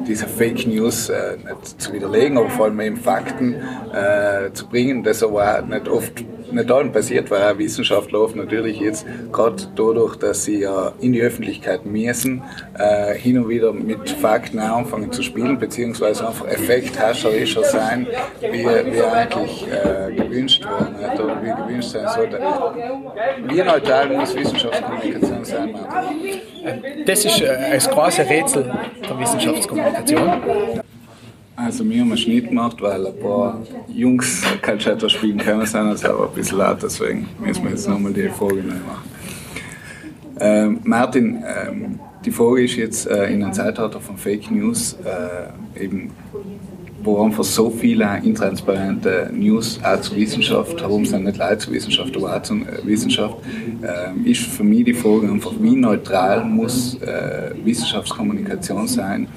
[0.06, 3.54] diese Fake News äh, nicht zu widerlegen, aber vor allem eben Fakten
[3.92, 6.12] äh, zu bringen, das aber auch nicht oft
[6.54, 11.12] nicht allen passiert, weil auch Wissenschaftler oft natürlich jetzt gerade dadurch, dass sie ja in
[11.12, 12.42] die Öffentlichkeit müssen,
[12.78, 18.06] äh, hin und wieder mit Fakten anfangen zu spielen, beziehungsweise einfach effekthascherischer sein,
[18.40, 22.40] wie, wie eigentlich äh, gewünscht worden hat oder wie gewünscht sein sollte.
[23.48, 27.04] Wie neutral muss Wissenschaftskommunikation sein, Martin?
[27.06, 28.72] Das ist äh, ein großes Rätsel
[29.08, 30.82] der Wissenschaftskommunikation.
[31.56, 36.08] Also wir haben einen Schnitt gemacht, weil ein paar Jungs Calcetto spielen können, sind also
[36.08, 39.10] aber ein bisschen laut, deswegen müssen wir jetzt nochmal die Folge neu machen.
[40.40, 45.84] Ähm, Martin, ähm, die Frage ist jetzt äh, in einem Zeitalter von Fake News, äh,
[45.84, 46.10] eben,
[47.04, 52.16] wo einfach so viele intransparente News auch zur Wissenschaft, warum sind nicht Leute zur Wissenschaft,
[52.16, 53.36] aber auch zur äh, Wissenschaft,
[53.82, 59.28] ähm, ist für mich die Frage einfach, wie neutral muss äh, Wissenschaftskommunikation sein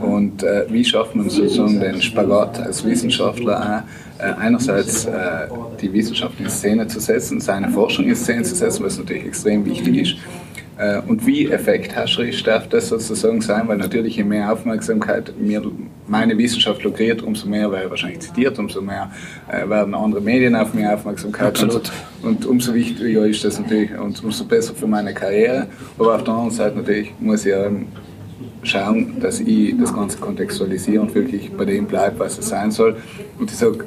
[0.00, 3.84] und äh, wie schafft man sozusagen den Spagat als Wissenschaftler
[4.18, 5.48] auch, äh, einerseits äh,
[5.80, 9.64] die Wissenschaft in Szene zu setzen, seine Forschung in Szene zu setzen, was natürlich extrem
[9.64, 10.16] wichtig ist.
[10.78, 15.62] Äh, und wie effekthascherisch darf das sozusagen sein, weil natürlich je mehr Aufmerksamkeit mir
[16.06, 19.10] meine Wissenschaft lukriert, umso mehr werde ich wahrscheinlich zitiert, umso mehr
[19.48, 21.90] äh, werden andere Medien auf mir Aufmerksamkeit Absolut.
[22.22, 25.66] und, und umso wichtiger ist das natürlich und umso besser für meine Karriere.
[25.98, 27.86] Aber auf der anderen Seite natürlich muss ich ähm,
[28.62, 32.96] schauen, dass ich das Ganze kontextualisiere und wirklich bei dem bleibe, was es sein soll.
[33.38, 33.84] Und ich sage,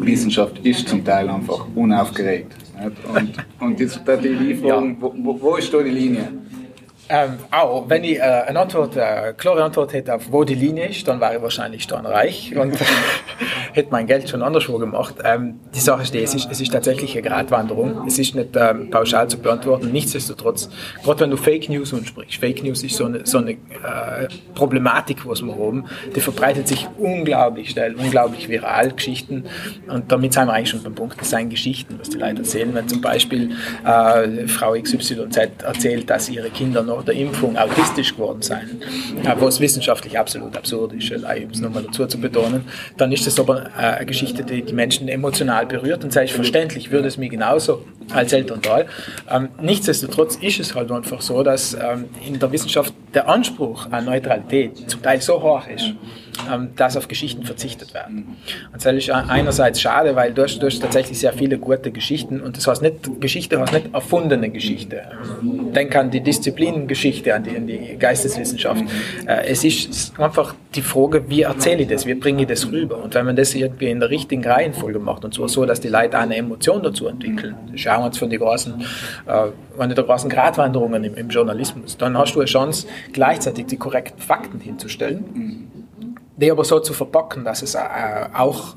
[0.00, 2.52] Wissenschaft ist zum Teil einfach unaufgeregt.
[2.84, 6.28] Und, und die die fragen, wo, wo, wo ist da die Linie?
[7.08, 10.88] Ähm, auch wenn ich äh, eine Antwort, äh, klare Antwort hätte auf wo die Linie
[10.88, 12.76] ist, dann wäre ich wahrscheinlich dann reich und
[13.72, 15.14] hätte mein Geld schon anderswo gemacht.
[15.24, 18.06] Ähm, die Sache ist die, es ist, es ist tatsächlich eine Gratwanderung.
[18.06, 19.92] Es ist nicht ähm, pauschal zu beantworten.
[19.92, 20.68] Nichtsdestotrotz,
[21.04, 23.56] gerade wenn du Fake News ansprichst, Fake News ist so eine, so eine äh,
[24.54, 25.84] Problematik, was wir haben,
[26.14, 29.44] die verbreitet sich unglaublich schnell, unglaublich viral, Geschichten.
[29.88, 32.74] Und damit sind wir eigentlich schon beim Punkt, das sind Geschichten, was die Leute erzählen.
[32.74, 33.52] Wenn zum Beispiel
[33.84, 38.82] äh, Frau XYZ erzählt, dass ihre Kinder nach der Impfung autistisch geworden seien,
[39.24, 42.64] äh, was wissenschaftlich absolut absurd ist, äh, um es nochmal dazu zu betonen,
[42.96, 47.08] dann ist das aber äh, eine Geschichte, die die Menschen emotional berührt und selbstverständlich würde
[47.08, 48.86] es mir genauso als Elternteil.
[49.30, 54.04] Ähm, nichtsdestotrotz ist es halt einfach so, dass ähm, in der Wissenschaft der Anspruch an
[54.04, 55.94] Neutralität zum Teil so hoch ist,
[56.52, 58.36] ähm, dass auf Geschichten verzichtet werden.
[58.72, 62.66] Und das ist einerseits schade, weil du hast, tatsächlich sehr viele gute Geschichten und das
[62.66, 65.02] heißt nicht, Geschichte heißt nicht erfundene Geschichte.
[65.74, 68.84] Denk an die Disziplinengeschichte, an die, an die Geisteswissenschaft.
[69.26, 73.02] Äh, es ist einfach die Frage, wie erzähle ich das, wie bringe ich das rüber?
[73.02, 75.88] Und wenn man das irgendwie in der richtigen Reihenfolge macht und zwar so, dass die
[75.88, 78.84] Leute eine Emotion dazu entwickeln, schauen wir uns von den großen,
[79.26, 84.20] äh, der großen Gratwanderungen im, im Journalismus, dann hast du eine Chance, gleichzeitig die korrekten
[84.20, 85.70] Fakten hinzustellen
[86.36, 87.80] die aber so zu verpacken, dass es äh,
[88.34, 88.76] auch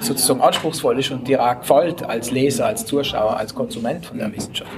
[0.00, 4.34] sozusagen anspruchsvoll ist und dir auch gefällt als Leser, als Zuschauer, als Konsument von der
[4.34, 4.70] Wissenschaft.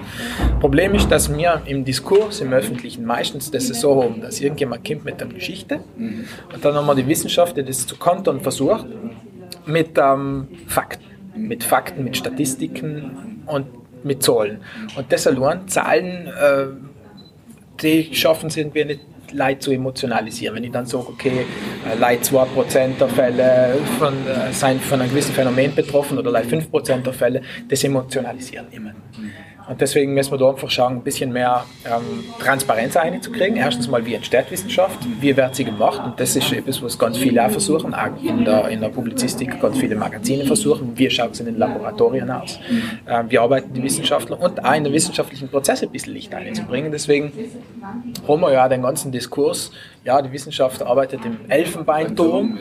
[0.61, 5.05] Problem ist, dass wir im Diskurs, im Öffentlichen meistens das so haben, dass irgendjemand kommt
[5.05, 8.87] mit einer Geschichte und dann haben wir die Wissenschaft, die das zu kontern versucht,
[9.67, 11.05] mit ähm, Fakten,
[11.37, 13.67] mit Fakten, mit Statistiken und
[14.05, 14.61] mit Zahlen.
[14.97, 16.67] Und das allein, Zahlen, äh,
[17.83, 19.01] die schaffen es irgendwie nicht,
[19.33, 20.57] Leute zu emotionalisieren.
[20.57, 21.45] Wenn ich dann sage, okay,
[21.91, 26.49] äh, Leute 2% der Fälle von, äh, sind von einem gewissen Phänomen betroffen oder Leute
[26.49, 28.93] 5% der Fälle, das emotionalisieren immer.
[29.69, 33.57] Und deswegen müssen wir da einfach schauen, ein bisschen mehr ähm, Transparenz reinzukriegen.
[33.57, 36.01] Erstens mal, wie entsteht Wissenschaft, wie wird sie gemacht?
[36.03, 39.61] Und das ist etwas, was ganz viele auch versuchen, auch in der, in der Publizistik
[39.61, 40.93] ganz viele Magazine versuchen.
[40.97, 42.59] Wie schaut es in den Laboratorien aus?
[43.07, 44.41] Ähm, wie arbeiten die Wissenschaftler?
[44.41, 46.91] Und auch in den wissenschaftlichen Prozess ein bisschen Licht einzubringen.
[46.91, 47.33] Deswegen
[48.27, 49.71] haben wir ja den ganzen Diskurs,
[50.03, 52.53] ja, die Wissenschaft arbeitet im Elfenbeinturm.
[52.53, 52.59] und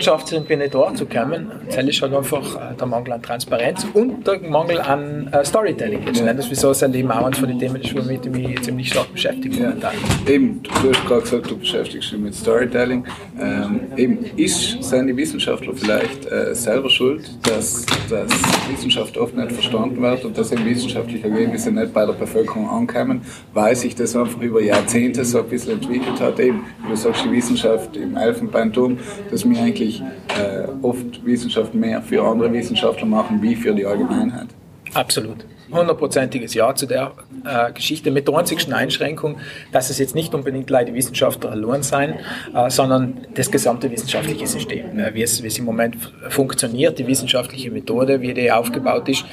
[0.00, 1.50] schafft es irgendwie nicht dort zu kommen.
[1.66, 6.04] Das ist halt einfach äh, der Mangel an Transparenz und der Mangel an äh, Storytelling.
[6.06, 8.88] Das ist wieso sein Leben auch eines von den Themen ist, womit ich mich ziemlich
[8.88, 9.92] stark beschäftige momentan.
[10.26, 13.04] Eben, du hast gerade gesagt, du beschäftigst dich mit Storytelling.
[13.40, 18.30] Ähm, eben, ist, sind die Wissenschaftler vielleicht äh, selber schuld, dass, dass
[18.70, 23.22] Wissenschaft oft nicht verstanden wird und dass eben wissenschaftliche Ergebnisse nicht bei der Bevölkerung ankommen,
[23.52, 26.38] weil sich das einfach über Jahrzehnte so ein bisschen entwickelt hat.
[26.38, 28.98] Eben, wie du sagst, die Wissenschaft im Elfenbeinturm,
[29.30, 34.48] dass wir eigentlich äh, oft Wissenschaft mehr für andere Wissenschaftler machen, wie für die Allgemeinheit.
[34.94, 35.44] Absolut.
[35.72, 37.12] Hundertprozentiges Ja zu der
[37.44, 39.36] äh, Geschichte mit der einzigsten Einschränkung,
[39.72, 42.14] dass es jetzt nicht unbedingt leider die Wissenschaftler allein sein,
[42.54, 44.98] äh, sondern das gesamte wissenschaftliche System.
[44.98, 45.96] Äh, wie, es, wie es im Moment
[46.28, 49.24] funktioniert, die wissenschaftliche Methode, wie die aufgebaut ist,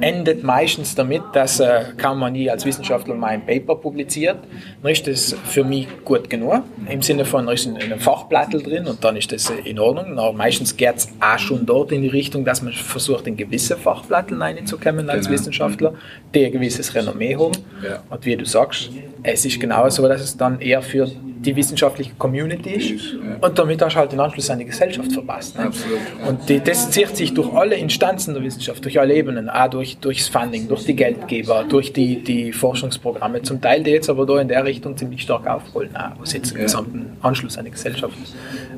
[0.00, 4.38] endet meistens damit, dass äh, kaum man nie als Wissenschaftler mal ein Paper publiziert.
[4.82, 8.86] Dann ist das für mich gut genug, im Sinne von, ist ein, ein Fachblattel drin
[8.86, 10.18] und dann ist das in Ordnung.
[10.18, 13.76] Aber meistens geht es auch schon dort in die Richtung, dass man versucht, in gewisse
[13.76, 15.40] Fachblatteln reinzukommen als Genau.
[15.40, 15.85] Wissenschaftler,
[16.34, 17.52] die ein gewisses Renommee haben.
[17.82, 18.02] Ja.
[18.10, 18.90] Und wie du sagst,
[19.22, 21.08] es ist genau so, dass es dann eher für
[21.38, 23.12] die wissenschaftliche Community ist.
[23.12, 23.46] Ja.
[23.46, 25.56] Und damit hast du halt den Anschluss an die Gesellschaft verpasst.
[25.56, 25.66] Ne?
[25.66, 26.28] Absolut, ja.
[26.28, 29.98] Und die, das zieht sich durch alle Instanzen der Wissenschaft, durch alle Ebenen, auch durch,
[29.98, 34.40] durchs Funding, durch die Geldgeber, durch die, die Forschungsprogramme, zum Teil die jetzt aber da
[34.40, 36.62] in der Richtung ziemlich stark aufholen, auch, was jetzt den Ja.
[36.64, 38.14] gesamten Anschluss an die Gesellschaft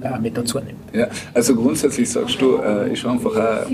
[0.02, 0.78] äh, mit dazu nimmt.
[0.92, 3.66] Ja, also grundsätzlich sagst du, äh, ist einfach auch,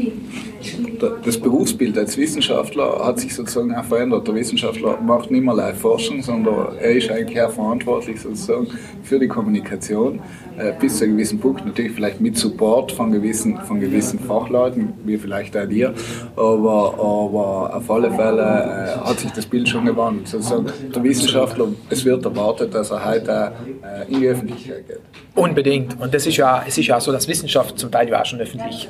[1.01, 4.27] da- das Berufsbild als Wissenschaftler hat sich sozusagen auch verändert.
[4.27, 8.67] Der Wissenschaftler macht nicht mehr live Forschung, sondern er ist eigentlich auch verantwortlich sozusagen
[9.05, 10.21] für die Kommunikation
[10.59, 11.65] äh, bis zu einem gewissen Punkt.
[11.65, 15.95] Natürlich vielleicht mit Support von gewissen, von gewissen Fachleuten, wie vielleicht auch dir,
[16.37, 20.29] aber, aber auf alle Fälle äh, hat sich das Bild schon gewandelt.
[20.29, 23.53] Sozusagen der Wissenschaftler, es wird erwartet, dass er heute
[23.83, 25.01] äh, in die Öffentlichkeit geht.
[25.35, 26.01] Unbedingt.
[26.01, 28.41] Und das ist ja, es ist ja so, dass Wissenschaft zum Teil ja auch schon
[28.41, 28.89] öffentlich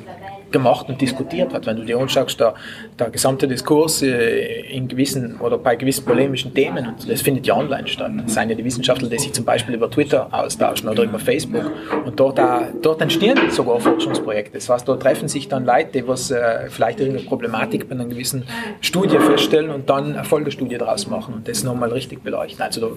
[0.51, 1.65] gemacht und diskutiert hat.
[1.65, 2.53] Wenn du dir anschaust, der,
[2.97, 7.55] der gesamte Diskurs äh, in gewissen oder bei gewissen polemischen Themen, und das findet ja
[7.55, 8.11] online statt.
[8.23, 11.71] Das sind ja die Wissenschaftler, die sich zum Beispiel über Twitter austauschen oder über Facebook.
[12.05, 14.53] Und dort, auch, dort entstehen sogar Forschungsprojekte.
[14.53, 18.05] Das heißt, dort treffen sich dann Leute, die was, äh, vielleicht irgendeine Problematik bei einer
[18.05, 18.43] gewissen
[18.81, 22.61] Studie feststellen und dann eine Folgestudie daraus machen und das nochmal richtig beleuchten.
[22.61, 22.87] Also da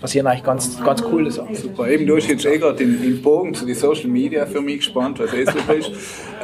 [0.00, 1.54] passieren eigentlich ganz, ganz coole Sachen.
[1.54, 4.60] Super, eben du hast jetzt eh gerade den, den Bogen zu den Social Media für
[4.60, 5.90] mich gespannt, was eh super ist.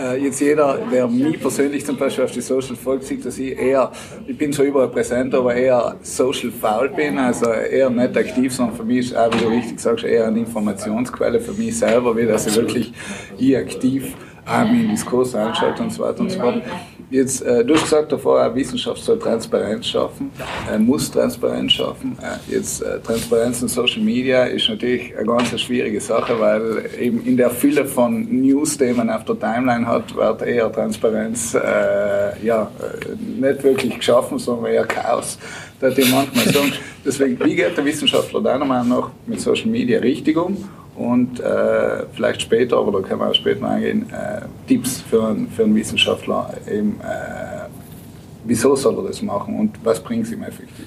[0.01, 3.59] Äh, jetzt jeder, der mich persönlich zum Beispiel auf die Social folgt, sieht, dass ich
[3.59, 3.93] eher,
[4.27, 8.77] ich bin zwar überall präsent, aber eher social faul bin, also eher nicht aktiv, sondern
[8.77, 12.27] für mich ist auch, wie du richtig sagst, eher eine Informationsquelle für mich selber, wie
[12.27, 12.93] dass ich wirklich
[13.39, 14.15] ich aktiv
[14.47, 16.63] in Diskurs einschalte und so weiter und so fort.
[17.11, 20.31] Jetzt, äh, du hast gesagt davor, Wissenschaft soll Transparenz schaffen,
[20.73, 22.17] äh, muss Transparenz schaffen.
[22.23, 27.23] Äh, jetzt äh, Transparenz in Social Media ist natürlich eine ganz schwierige Sache, weil eben
[27.27, 32.45] in der Fülle von News, die man auf der Timeline hat, wird eher Transparenz äh,
[32.45, 35.39] ja, äh, nicht wirklich geschaffen, sondern eher Chaos.
[35.81, 36.73] Da ich manchmal sagen.
[37.05, 40.57] Deswegen, wie geht der Wissenschaftler deiner Meinung nach mit Social Media richtig um?
[41.03, 45.27] Und äh, vielleicht später, aber da können wir auch später noch eingehen, äh, Tipps für
[45.27, 47.67] einen, für einen Wissenschaftler, eben, äh,
[48.45, 50.87] wieso soll er das machen und was bringt es ihm effektiv?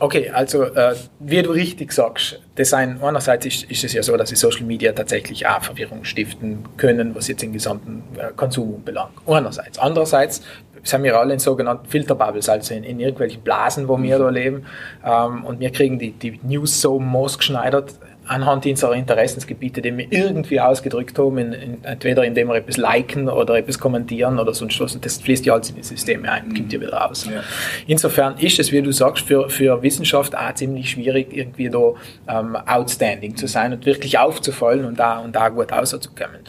[0.00, 4.16] Okay, also äh, wie du richtig sagst, das ein, einerseits ist, ist es ja so,
[4.18, 8.82] dass die Social Media tatsächlich auch Verwirrung stiften können, was jetzt den gesamten äh, Konsum
[8.84, 9.12] belangt.
[9.26, 9.78] Einerseits.
[9.78, 10.42] Andererseits
[10.82, 14.66] sind wir alle in sogenannten Filterbubbles, also in, in irgendwelchen Blasen, wo wir da leben.
[15.04, 17.94] Ähm, und wir kriegen die, die News so maßgeschneidert
[18.28, 23.28] anhand unserer Interessensgebiete, die wir irgendwie ausgedrückt haben, in, in, entweder indem wir etwas liken
[23.28, 24.94] oder etwas kommentieren oder sonst was.
[24.94, 27.28] Und das fließt ja alles in die Systeme ein und kommt ja wieder raus.
[27.32, 27.42] Ja.
[27.86, 31.92] Insofern ist es, wie du sagst, für, für Wissenschaft auch ziemlich schwierig, irgendwie da
[32.28, 36.40] ähm, outstanding zu sein und wirklich aufzufallen und da, und da gut rauszukommen.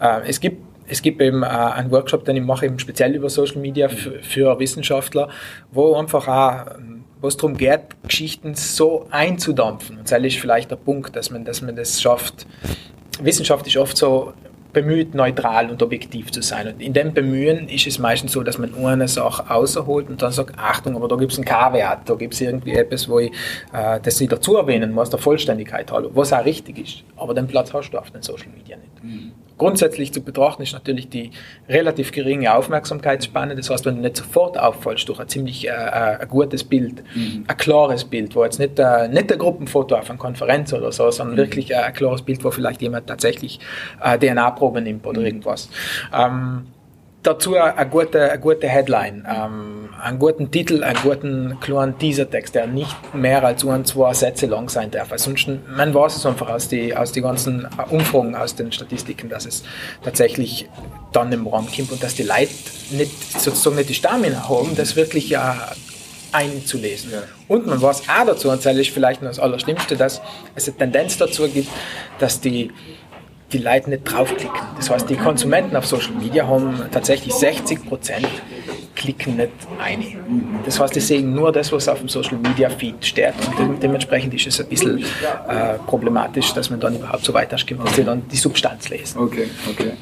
[0.00, 3.28] Äh, es gibt es gibt eben äh, einen Workshop, den ich mache eben speziell über
[3.28, 5.28] Social Media für, für Wissenschaftler,
[5.70, 6.78] wo einfach auch,
[7.26, 9.98] es darum geht, Geschichten so einzudampfen.
[9.98, 12.46] Und das ist vielleicht der Punkt, dass man, dass man das schafft.
[13.20, 14.32] Wissenschaft ist oft so
[14.72, 16.68] bemüht, neutral und objektiv zu sein.
[16.68, 20.30] Und in dem Bemühen ist es meistens so, dass man eine Sache außerholt und dann
[20.30, 23.32] sagt, Achtung, aber da gibt es einen K-Wert, da gibt es irgendwie etwas, wo ich
[23.72, 27.02] äh, das nicht dazu erwähnen muss, der Vollständigkeit halber, was auch richtig ist.
[27.16, 28.92] Aber den Platz hast du auf den Social Media nicht.
[29.58, 31.30] Grundsätzlich zu betrachten ist natürlich die
[31.68, 33.56] relativ geringe Aufmerksamkeitsspanne.
[33.56, 37.02] Das heißt, wenn du nicht sofort auffallst durch ein ziemlich äh, äh, ein gutes Bild,
[37.46, 41.10] ein klares Bild, wo jetzt nicht, äh, nicht ein Gruppenfoto auf einer Konferenz oder so,
[41.10, 43.58] sondern wirklich äh, ein klares Bild, wo vielleicht jemand tatsächlich
[44.02, 45.68] äh, DNA-Probe nimmt oder irgendwas.
[46.14, 46.66] Ähm,
[47.22, 52.66] dazu eine gute, eine gute Headline, ähm, einen guten Titel, einen guten kleinen Teasertext, der
[52.66, 55.08] nicht mehr als ein, zwei Sätze lang sein darf.
[55.16, 59.46] Sonst, man weiß es einfach aus den aus die ganzen Umfragen, aus den Statistiken, dass
[59.46, 59.64] es
[60.02, 60.68] tatsächlich
[61.12, 62.50] dann im Raum kommt und dass die Leute
[62.90, 65.72] nicht, sozusagen nicht die Stamina haben, das wirklich ja
[66.32, 67.10] einzulesen.
[67.48, 70.20] Und man weiß auch dazu, und das ist vielleicht noch das Allerschlimmste, dass
[70.54, 71.68] es eine Tendenz dazu gibt,
[72.18, 72.70] dass die
[73.52, 74.60] die Leute nicht draufklicken.
[74.76, 78.28] Das heißt, die Konsumenten auf Social Media haben tatsächlich 60 Prozent
[78.98, 80.04] klicken nicht ein.
[80.64, 83.34] Das heißt, die sehen nur das, was auf dem Social Media Feed steht.
[83.58, 87.94] Und dementsprechend ist es ein bisschen äh, problematisch, dass man dann überhaupt so weiterkommt und
[87.94, 89.18] sie dann die Substanz lesen.
[89.18, 89.92] Okay, okay.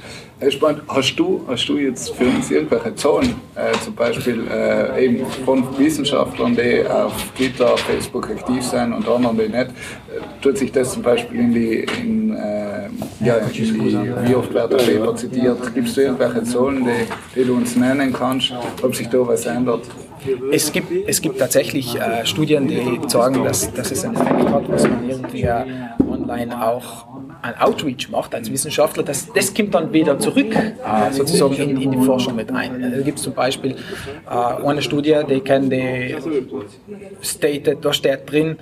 [0.51, 5.27] Spahn, hast du, hast du jetzt für uns irgendwelche Zahlen, äh, zum Beispiel äh, eben
[5.47, 10.71] von Wissenschaftlern, die auf Twitter, Facebook aktiv sind und anderen, die nicht, äh, tut sich
[10.71, 12.89] das zum Beispiel in die, in, äh,
[13.25, 15.75] ja, in die wie oft wird der Paper zitiert?
[15.75, 19.85] Gibt es irgendwelche Zahlen, die, die du uns nennen kannst, ob sich da was ändert?
[20.53, 24.69] Es gibt, es gibt tatsächlich äh, Studien, die sagen, dass, dass es einen Effekt hat,
[24.69, 25.65] was man irgendwie äh,
[26.11, 27.07] online auch
[27.43, 31.91] ein Outreach macht als Wissenschaftler, das, das kommt dann wieder zurück äh, sozusagen in, in,
[31.93, 32.81] die Forschung mit ein.
[32.81, 33.77] Da gibt es zum Beispiel
[34.29, 36.17] äh, eine Studie, die kennen die
[37.23, 38.57] stated, da steht drin,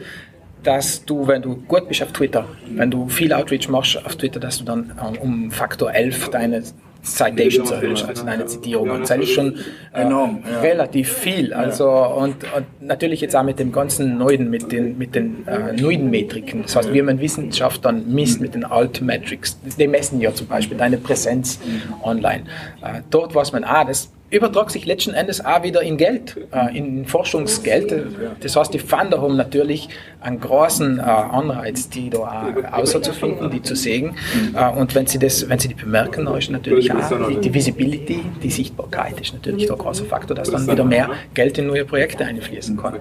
[0.63, 4.41] dass du, wenn du gut bist auf Twitter, wenn du viel Outreach machst auf Twitter,
[4.41, 6.63] dass du dann äh, um Faktor 11 deine
[7.05, 9.01] Citations erhöhst, also deine Zitierungen.
[9.01, 9.59] Das ist schon
[9.93, 10.61] äh, enorm, ja.
[10.61, 11.53] relativ viel.
[11.53, 15.73] Also und, und, natürlich jetzt auch mit dem ganzen Neuen, mit den mit den äh,
[15.81, 16.63] neuen Metriken.
[16.63, 19.59] Das heißt, wie man Wissenschaft dann misst mit den Alt Metrics.
[19.79, 21.61] Die messen ja zum Beispiel deine Präsenz
[22.03, 22.45] online.
[22.83, 26.77] Äh, dort weiß man, ah, das übertragt sich letzten Endes auch wieder in Geld, äh,
[26.77, 27.95] in Forschungsgeld.
[28.41, 29.89] Das heißt, die Funder haben natürlich
[30.21, 34.17] einen großen äh, Anreiz, die da auszufinden, die zu sehen.
[34.55, 37.55] Äh, und wenn sie, das, wenn sie die bemerken, dann ist natürlich auch die, die
[37.55, 41.69] Visibility, die Sichtbarkeit ist natürlich da ein großer Faktor, dass dann wieder mehr Geld in
[41.69, 42.95] neue Projekte einfließen kann.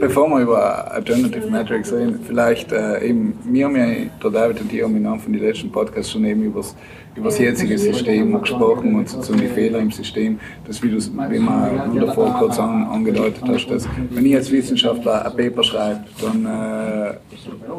[0.00, 3.86] Bevor wir über Alternative Metrics reden, vielleicht äh, eben, wir haben ja,
[4.22, 6.74] der David und ich haben im Namen von den letzten Podcasts schon eben über das
[7.16, 11.98] über das jetzige System gesprochen und sozusagen die Fehler im System, das wie du man
[11.98, 17.14] davor kurz an, angedeutet hast, dass wenn ich als Wissenschaftler ein Paper schreibe, dann äh,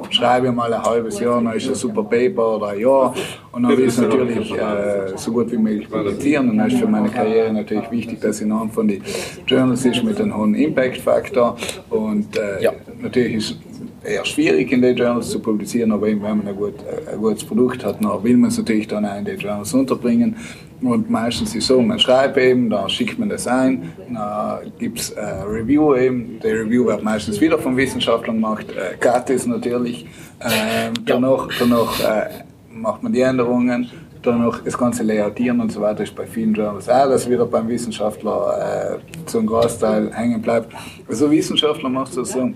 [0.09, 3.13] schreibe ich mal ein halbes Jahr, dann ist ein super Paper oder ein Jahr
[3.51, 6.77] und dann will ich es natürlich äh, so gut wie möglich publizieren und dann ist
[6.77, 9.01] für meine Karriere natürlich wichtig, dass ich noch von den
[9.45, 11.57] Journals ist mit einem hohen Impact-Faktor
[11.89, 12.71] und äh, ja.
[13.01, 13.57] natürlich ist
[14.05, 16.75] eher schwierig in den Journals zu publizieren, aber eben, wenn man ein, gut,
[17.11, 20.35] ein gutes Produkt hat, dann will man es natürlich dann auch den Journals unterbringen.
[20.81, 24.99] Und meistens ist es so, man schreibt eben, dann schickt man das ein, dann gibt
[24.99, 26.39] es ein Review eben.
[26.41, 30.05] Der Review wird meistens wieder von Wissenschaftlern gemacht, äh, gratis natürlich.
[30.41, 33.89] Ähm, danach danach äh, macht man die Änderungen
[34.25, 37.67] danach das ganze Layoutieren und so weiter ist bei vielen Journals auch, dass wieder beim
[37.67, 40.73] Wissenschaftler äh, ein Großteil hängen bleibt.
[41.07, 42.51] Also Wissenschaftler macht es so,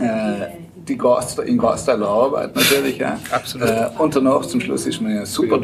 [0.00, 2.98] äh, die Gast, in Gastteilarbeit natürlich.
[2.98, 3.18] Ja.
[3.30, 3.68] Absolut.
[3.68, 5.58] Äh, und danach zum Schluss ist man ein super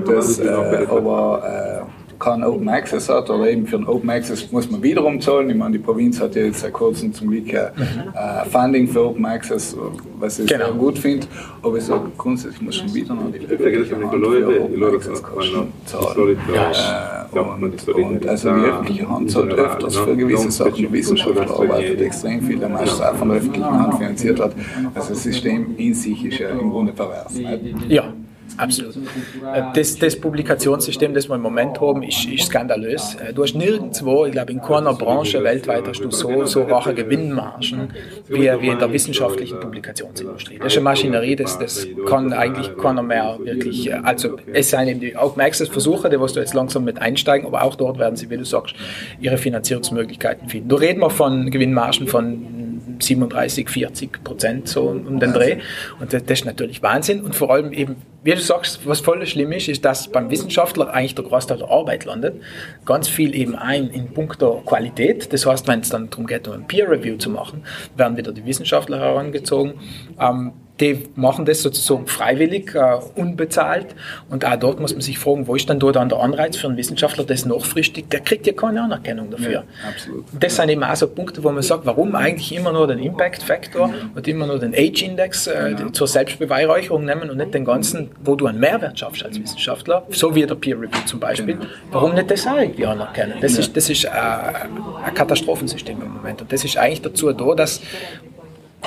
[0.00, 1.86] das äh, aber
[2.16, 5.50] äh, kein Open Access hat oder eben für ein Open Access muss man wiederum zahlen.
[5.50, 8.50] Ich meine, die Provinz hat ja jetzt seit kurzem zum Glück äh, mhm.
[8.50, 9.76] Funding für Open Access,
[10.18, 10.66] was ich genau.
[10.66, 11.26] sehr gut finde.
[11.62, 15.72] Aber ich sage, grundsätzlich muss schon wieder noch die öffentliche Hand für Open Access Kosten
[15.84, 16.38] zahlen.
[17.34, 20.74] Äh, und, und also die öffentliche Hand zahlt öfters für gewisse Sachen.
[20.74, 24.52] Die Wissenschaft arbeitet extrem viel, der meistens auch von der öffentlichen Hand finanziert hat.
[24.94, 27.32] Also das System in sich ist ja im Grunde pervers.
[27.88, 28.12] Ja.
[28.56, 28.96] Absolut.
[28.96, 33.16] Äh, das, das, Publikationssystem, das wir im Moment haben, ist, ist skandalös.
[33.16, 36.94] Äh, du hast nirgendwo, ich glaube in keiner Branche weltweit hast du so, so hohe
[36.94, 37.90] Gewinnmargen
[38.28, 40.58] wie, wie in der wissenschaftlichen Publikationsindustrie.
[40.58, 44.88] Das ist eine Maschinerie, das, das kann eigentlich keiner mehr wirklich, äh, also es seien
[44.88, 47.98] eben die Open Access Versuche, die wirst du jetzt langsam mit einsteigen, aber auch dort
[47.98, 48.74] werden sie, wie du sagst,
[49.20, 50.68] ihre Finanzierungsmöglichkeiten finden.
[50.68, 52.66] Du reden wir von Gewinnmargen von
[53.00, 55.58] 37, 40 Prozent so um den Dreh.
[56.00, 57.22] Und das, das ist natürlich Wahnsinn.
[57.22, 57.96] Und vor allem eben,
[58.26, 61.70] wie du sagst, was voll schlimm ist, ist, dass beim Wissenschaftler eigentlich der Großteil der
[61.70, 62.42] Arbeit landet.
[62.84, 65.32] Ganz viel eben ein in puncto Qualität.
[65.32, 67.62] Das heißt, wenn es dann darum geht, um ein Peer Review zu machen,
[67.96, 69.74] werden wieder die Wissenschaftler herangezogen.
[70.18, 73.94] Ähm, die machen das sozusagen freiwillig, äh, unbezahlt.
[74.28, 76.68] Und auch dort muss man sich fragen, wo ist dann dort dann der Anreiz für
[76.68, 79.50] einen Wissenschaftler, das nachfristig, der kriegt ja keine Anerkennung dafür.
[79.50, 80.24] Ja, absolut.
[80.38, 83.42] Das sind eben auch so Punkte, wo man sagt, warum eigentlich immer nur den Impact
[83.42, 85.92] Factor und immer nur den Age Index äh, ja.
[85.92, 90.34] zur Selbstbeweihräucherung nehmen und nicht den ganzen, wo du einen Mehrwert schaffst als Wissenschaftler, so
[90.34, 91.54] wie der Peer Review zum Beispiel.
[91.54, 91.66] Genau.
[91.90, 93.34] Warum nicht das auch irgendwie anerkennen?
[93.40, 93.60] Das ja.
[93.60, 96.42] ist, das ist äh, ein Katastrophensystem im Moment.
[96.42, 97.80] Und das ist eigentlich dazu da, dass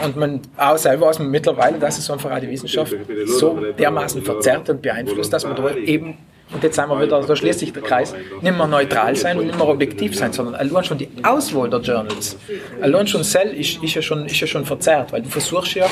[0.04, 4.22] und man auch selber weiß man mittlerweile, dass es einfach auch die Wissenschaft so dermaßen
[4.22, 6.18] verzerrt und beeinflusst, dass man da eben
[6.52, 9.46] und jetzt sind wir wieder, da schließt sich der Kreis, nicht mehr neutral sein und
[9.46, 12.38] nicht mehr objektiv sein, sondern allein schon die Auswahl der Journals,
[12.82, 15.86] allein schon Cell ist, ist, ja schon, ist ja schon verzerrt, weil du versuchst ja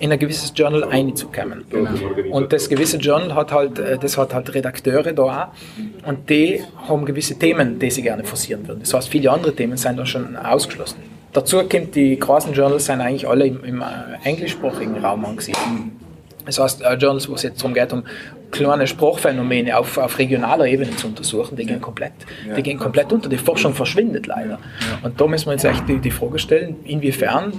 [0.00, 1.64] in ein gewisses Journal einzukommen.
[2.30, 6.60] Und das gewisse Journal hat halt, äh, das hat halt Redakteure da auch und die
[6.88, 8.80] haben gewisse Themen, die sie gerne forcieren würden.
[8.80, 11.19] Das heißt, viele andere Themen sind da schon ausgeschlossen.
[11.32, 13.84] Dazu kommt, die großen Journals sind eigentlich alle im, im äh,
[14.24, 15.62] englischsprachigen Raum angesiedelt.
[16.46, 18.02] Das heißt, äh, Journals, wo es jetzt darum geht, um
[18.50, 22.12] kleine Sprachphänomene auf, auf regionaler Ebene zu untersuchen, die gehen komplett,
[22.56, 23.28] die gehen komplett unter.
[23.28, 24.58] Die Forschung verschwindet leider.
[25.02, 27.52] Und da müssen wir uns echt die, die Frage stellen, inwiefern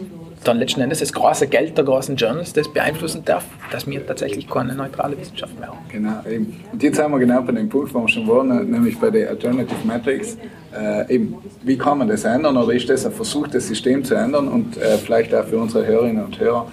[0.43, 4.49] dann letzten Endes das große Geld der großen Journals das beeinflussen darf, dass wir tatsächlich
[4.49, 5.77] keine neutrale Wissenschaft mehr haben.
[5.89, 6.59] Genau, eben.
[6.71, 9.27] Und jetzt sind wir genau bei dem Punkt, wo wir schon waren, nämlich bei den
[9.27, 10.37] Alternative Metrics.
[10.73, 14.15] Äh, eben, wie kann man das ändern oder ist das ein Versuch, das System zu
[14.15, 16.67] ändern und äh, vielleicht auch für unsere Hörerinnen und Hörer,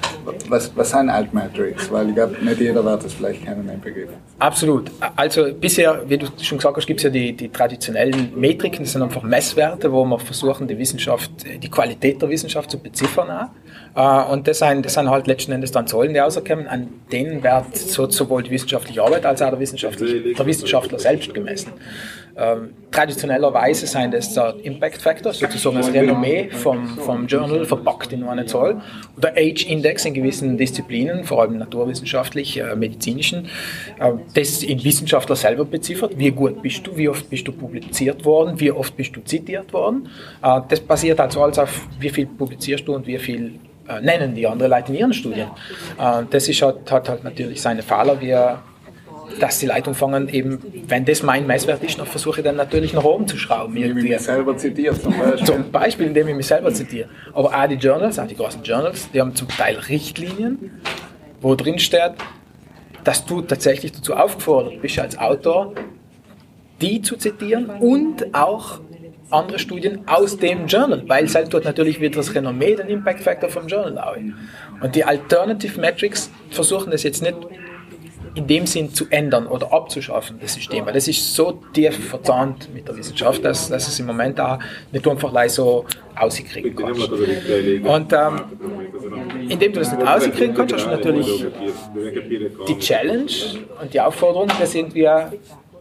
[0.49, 1.91] was, was sind Altmetrics?
[1.91, 4.11] Weil ich glaube, nicht jeder wird das vielleicht kennen, den Begriff.
[4.39, 4.91] Absolut.
[5.17, 8.93] Also bisher, wie du schon gesagt hast, gibt es ja die, die traditionellen Metriken, das
[8.93, 13.29] sind einfach Messwerte, wo wir versuchen, die Wissenschaft, die Qualität der Wissenschaft zu beziffern.
[13.31, 13.49] Auch.
[13.99, 17.43] Äh, und das sind, das sind halt letzten Endes dann Zahlen, die rauskommen, an denen
[17.43, 17.77] wird
[18.13, 21.73] sowohl die wissenschaftliche Arbeit als auch der, wissenschaftliche, der Wissenschaftler selbst gemessen.
[22.39, 28.23] Ähm, traditionellerweise sind das der Impact Factor, sozusagen das Renommee vom, vom Journal verpackt in
[28.23, 28.81] eine Zahl.
[29.17, 33.47] Oder Age Index in gewissen Disziplinen, vor allem naturwissenschaftlich, äh, medizinischen.
[33.99, 36.17] Äh, das in Wissenschaftler selber beziffert.
[36.17, 36.97] Wie gut bist du?
[36.97, 38.61] Wie oft bist du publiziert worden?
[38.61, 40.09] Wie oft bist du zitiert worden?
[40.41, 43.59] Äh, das basiert also alles auf, wie viel publizierst du und wie viel
[43.89, 45.49] äh, nennen die anderen Leute in ihren Studien.
[45.99, 48.37] Äh, das ist halt, hat halt natürlich seine Fehler, wie
[49.41, 50.59] dass die Leute anfangen, eben,
[50.89, 53.77] wenn das mein Messwert ist, dann versuche ich dann natürlich nach oben zu schrauben.
[53.77, 55.47] Indem ich mich selber zitiere zum Beispiel.
[55.47, 57.09] Zum Beispiel, indem ich mich selber zitiere.
[57.33, 60.81] Aber auch die Journals, auch die großen Journals, die haben zum Teil Richtlinien,
[61.41, 62.13] wo drin steht,
[63.05, 65.75] dass du tatsächlich dazu aufgefordert bist, als Autor,
[66.81, 68.81] die zu zitieren und auch
[69.31, 73.21] andere Studien aus dem Journal, weil es halt dort natürlich wieder das Renommee, den Impact
[73.21, 74.17] Factor vom Journal auch.
[74.81, 77.37] Und die Alternative Metrics versuchen das jetzt nicht
[78.35, 80.87] in dem Sinn zu ändern oder abzuschaffen, das System.
[80.87, 84.59] Weil das ist so tief verzahnt mit der Wissenschaft, dass, dass es im Moment auch
[84.93, 85.85] nicht einfach so
[86.17, 87.11] auskriegen kannst.
[87.11, 88.41] Und ähm,
[89.49, 91.47] indem du das nicht auskriegen kannst, hast du natürlich
[92.69, 93.31] die Challenge
[93.81, 95.09] und die Aufforderung, das irgendwie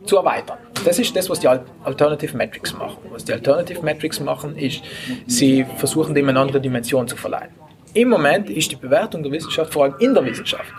[0.06, 0.58] zu erweitern.
[0.86, 2.98] Das ist das, was die Alternative Metrics machen.
[3.12, 4.82] Was die Alternative Metrics machen, ist,
[5.26, 7.50] sie versuchen dem eine andere Dimension zu verleihen.
[7.93, 10.72] Im Moment ist die Bewertung der Wissenschaft vor allem in der Wissenschaft.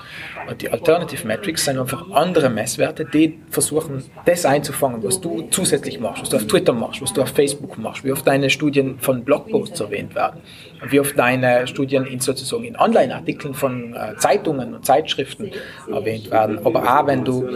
[0.49, 6.01] Und die Alternative Metrics sind einfach andere Messwerte, die versuchen, das einzufangen, was du zusätzlich
[6.01, 8.99] machst, was du auf Twitter machst, was du auf Facebook machst, wie oft deine Studien
[8.99, 10.41] von Blogposts erwähnt werden,
[10.89, 15.51] wie oft deine Studien in sozusagen in Online-Artikeln von äh, Zeitungen und Zeitschriften
[15.91, 16.65] erwähnt werden.
[16.65, 17.47] Aber auch wenn du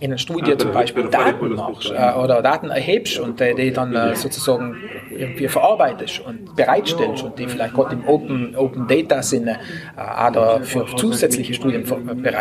[0.00, 4.16] in einer Studie zum Beispiel Daten machst äh, oder Daten erhebst und die dann äh,
[4.16, 4.76] sozusagen
[5.10, 9.58] irgendwie verarbeitest und bereitstellst und die vielleicht gerade im Open, Open Data Sinne
[9.96, 12.39] oder für zusätzliche Studien bereitstellst.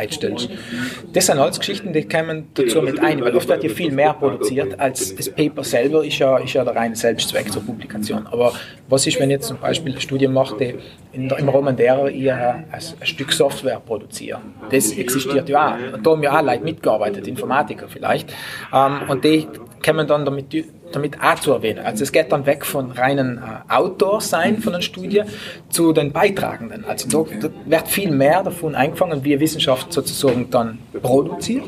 [1.14, 4.14] Das sind alles Geschichten, die kommen dazu mit ein, weil oft wird ja viel mehr
[4.14, 8.28] produziert als das Paper selber ist ja, ist ja der reine Selbstzweck zur Publikation.
[8.28, 8.54] Aber
[8.88, 10.76] was ist, wenn jetzt zum Beispiel eine Studie macht, die
[11.12, 14.42] in im Rahmen derer ihr ein, ein, Stück Software produzieren?
[14.70, 15.98] Das existiert ja auch.
[16.02, 18.34] Da haben ja auch Leute mitgearbeitet, Informatiker vielleicht.
[18.74, 19.48] Ähm, und die
[19.84, 20.54] kommen dann damit
[20.92, 21.86] damit auch zu erwähnen.
[21.86, 25.24] Also es geht dann weg von reinen äh, Autor sein von einer Studie
[25.70, 26.86] zu den Beitragenden.
[26.86, 31.64] Also da, da wird viel mehr davon eingefangen, wie Wissenschaft sozusagen dann produziert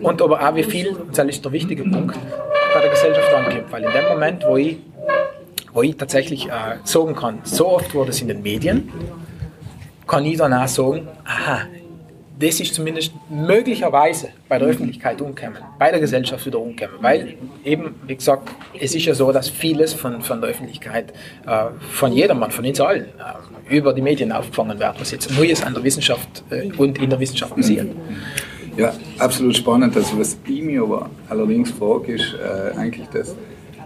[0.00, 2.16] und aber auch wie viel, und das ist der wichtige Punkt,
[2.74, 3.70] bei der Gesellschaft ankommt.
[3.70, 4.78] Weil in dem Moment, wo ich,
[5.72, 8.90] wo ich tatsächlich äh, sagen kann, so oft wurde es in den Medien,
[10.06, 11.66] kann ich dann auch sagen, aha,
[12.40, 16.94] das ist zumindest möglicherweise bei der Öffentlichkeit umkommen, bei der Gesellschaft wieder umkommen.
[17.00, 17.34] Weil
[17.64, 21.12] eben, wie gesagt, es ist ja so, dass vieles von, von der Öffentlichkeit,
[21.46, 23.04] äh, von jedermann, von uns allen,
[23.68, 27.10] äh, über die Medien aufgefangen wird, was jetzt Neues an der Wissenschaft äh, und in
[27.10, 27.88] der Wissenschaft passiert.
[28.76, 29.94] Ja, absolut spannend.
[29.94, 33.36] Also was ich mir aber allerdings frage, ist äh, eigentlich das,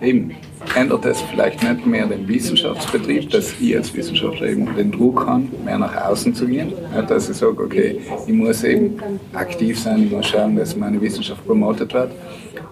[0.04, 0.34] eben,
[0.74, 5.44] ändert das vielleicht nicht mehr den Wissenschaftsbetrieb, dass ich als Wissenschaftler eben den Druck habe,
[5.64, 6.72] mehr nach außen zu gehen.
[7.08, 8.96] Dass ich sage, okay, ich muss eben
[9.32, 12.10] aktiv sein, ich muss schauen, dass meine Wissenschaft promotet wird.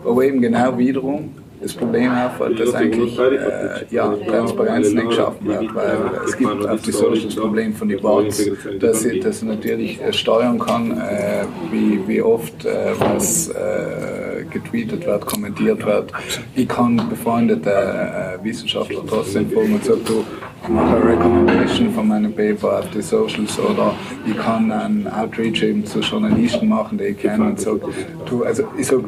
[0.04, 1.30] Aber eben genau wiederum
[1.62, 6.80] das Problem auffällt, dass eigentlich äh, ja, Transparenz nicht geschaffen wird, weil es gibt auch
[6.80, 12.00] die Socials Problem von den Bots, dass ich das natürlich äh, steuern kann, äh, wie,
[12.06, 16.12] wie oft äh, was äh, getweetet wird, kommentiert wird.
[16.54, 20.24] Ich kann befreundete äh, Wissenschaftler trotzdem fragen und sagen, du,
[20.68, 23.94] mache eine Recommendation von meinem Paper auf die Socials oder
[24.26, 27.80] ich kann einen Outreach eben zu Journalisten machen, die ich kenne und sage,
[28.26, 29.04] du, also ich sage,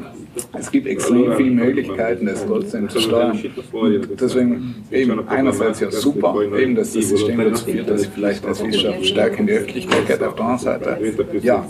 [0.59, 3.39] es gibt extrem viele Möglichkeiten, das trotzdem zu steuern.
[3.72, 8.64] Und deswegen eben einerseits ja super, eben, dass das System dazu führt, dass vielleicht als
[8.64, 10.22] Wissenschaft stärker in die Öffentlichkeit geht.
[10.22, 10.99] Auf der anderen Seite,
[11.43, 11.66] ja,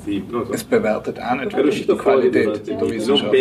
[0.52, 3.34] es bewertet auch nicht wirklich die Qualität der Wissenschaft.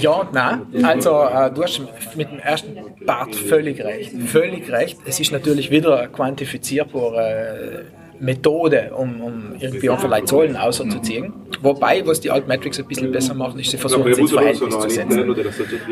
[0.00, 0.66] Ja und nein.
[0.82, 1.80] Also äh, du hast
[2.16, 2.76] mit dem ersten
[3.06, 4.12] Part völlig recht.
[4.26, 4.98] Völlig recht.
[5.04, 7.84] Es ist natürlich wieder eine quantifizierbare
[8.20, 11.32] Methode, um, um irgendwie einfach Leute Zahlen auszuziehen.
[11.62, 14.88] Wobei, was die Altmetrics ein bisschen besser machen, ist, sie versuchen es ins Verhältnis zu
[14.88, 15.34] setzen.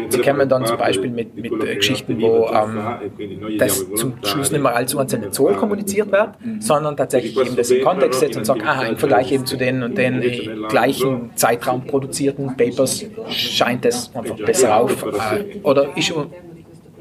[0.08, 4.62] Sie kommen dann zum Beispiel mit, mit äh, Geschichten, wo ähm, das zum Schluss nicht
[4.62, 8.62] mehr als einzelne Zahl kommuniziert wird, sondern tatsächlich eben das in Kontext setzt und sagt,
[8.62, 10.22] aha, im Vergleich eben zu den und den
[10.68, 16.12] gleichen Zeitraum produzierten Papers scheint es einfach besser auf äh, oder ist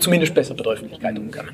[0.03, 1.53] zumindest besser bei der Öffentlichkeit umgegangen.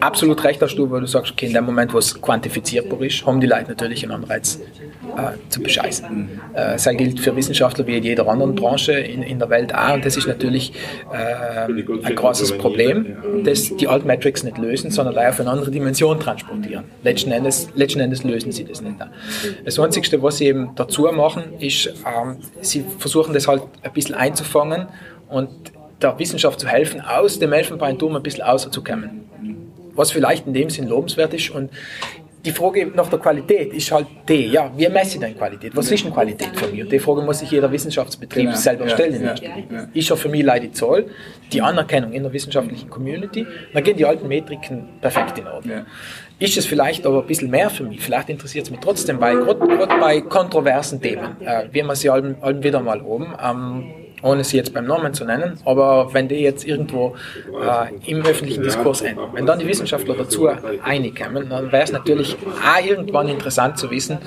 [0.00, 3.26] Absolut recht hast du, wo du sagst, okay, in dem Moment, wo es quantifizierbar ist,
[3.26, 4.58] haben die Leute natürlich einen Anreiz
[5.16, 6.28] äh, zu bescheißen.
[6.54, 9.94] Äh, das gilt für Wissenschaftler wie in jeder anderen Branche in, in der Welt auch
[9.94, 10.72] und das ist natürlich
[11.12, 16.18] äh, ein großes Problem, das die Altmetrics nicht lösen, sondern leider auf eine andere Dimension
[16.18, 16.84] transportieren.
[17.02, 18.96] Letzten Endes, letzten Endes lösen sie das nicht.
[19.64, 24.14] Das Einzige, was sie eben dazu machen, ist, ähm, sie versuchen das halt ein bisschen
[24.14, 24.86] einzufangen
[25.28, 25.50] und
[26.02, 29.24] der Wissenschaft zu helfen, aus dem Elfenbeinturm ein bisschen rauszukommen.
[29.94, 31.50] Was vielleicht in dem Sinn lobenswert ist.
[31.50, 31.70] Und
[32.44, 35.76] die Frage nach der Qualität ist halt die, ja, wie messe ich denn Qualität?
[35.76, 36.82] Was ist denn Qualität für mich?
[36.82, 38.56] Und die Frage muss sich jeder Wissenschaftsbetrieb Genau.
[38.56, 39.22] selber Ja, stellen.
[39.22, 39.88] ja.
[39.92, 41.04] Ist ja für mich leider die Zahl,
[41.52, 45.84] die Anerkennung in der wissenschaftlichen Community, dann gehen die alten Metriken perfekt in Ordnung.
[46.38, 48.00] Ist es vielleicht aber ein bisschen mehr für mich?
[48.00, 52.36] Vielleicht interessiert es mich trotzdem, weil gerade bei kontroversen Themen, äh, wie man sie allem,
[52.40, 53.84] allem wieder mal oben, ähm,
[54.22, 57.16] ohne sie jetzt beim Namen zu nennen, aber wenn die jetzt irgendwo
[57.48, 60.48] äh, im öffentlichen Diskurs enden, wenn dann die Wissenschaftler dazu
[60.82, 64.18] einig kommen, dann wäre es natürlich auch irgendwann interessant zu wissen,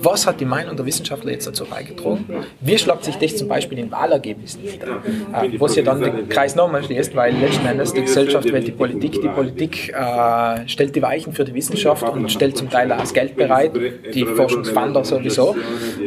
[0.00, 2.26] was hat die Meinung der Wissenschaftler jetzt dazu beigetragen?
[2.60, 4.86] Wie schlagt sich das zum Beispiel in Wahlergebnissen nieder?
[5.32, 8.72] Äh, wo sie dann den Kreis nochmal schließt, weil letzten Endes die Gesellschaft wählt die
[8.72, 12.98] Politik, die Politik äh, stellt die Weichen für die Wissenschaft und stellt zum Teil auch
[12.98, 13.72] das Geld bereit,
[14.14, 15.56] die Forschungsfunder sowieso.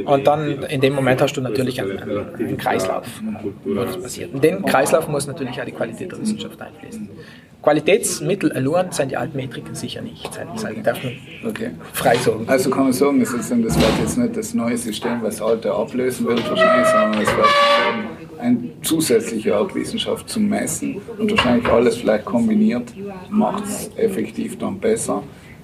[0.06, 3.06] Und dann in dem Moment hast du natürlich einen, einen, Kreislauf,
[3.64, 4.34] wo das passiert.
[4.34, 7.10] In den Kreislauf muss natürlich auch die Qualität der Wissenschaft einfließen.
[7.62, 10.30] Qualitätsmittel allein sind die Altmetriken sicher nicht.
[10.56, 11.14] Das darf man
[11.46, 11.72] Okay.
[11.94, 12.46] frei sagen.
[12.48, 15.74] Also kann man sagen, das, ist, das wird jetzt nicht das neue System, was alte
[15.74, 17.48] ablösen wird wahrscheinlich, sondern es wird
[18.40, 22.94] ein zusätzliche Art Wissenschaft zum Messen und wahrscheinlich alles vielleicht kombiniert
[23.30, 25.22] macht es effektiv dann besser.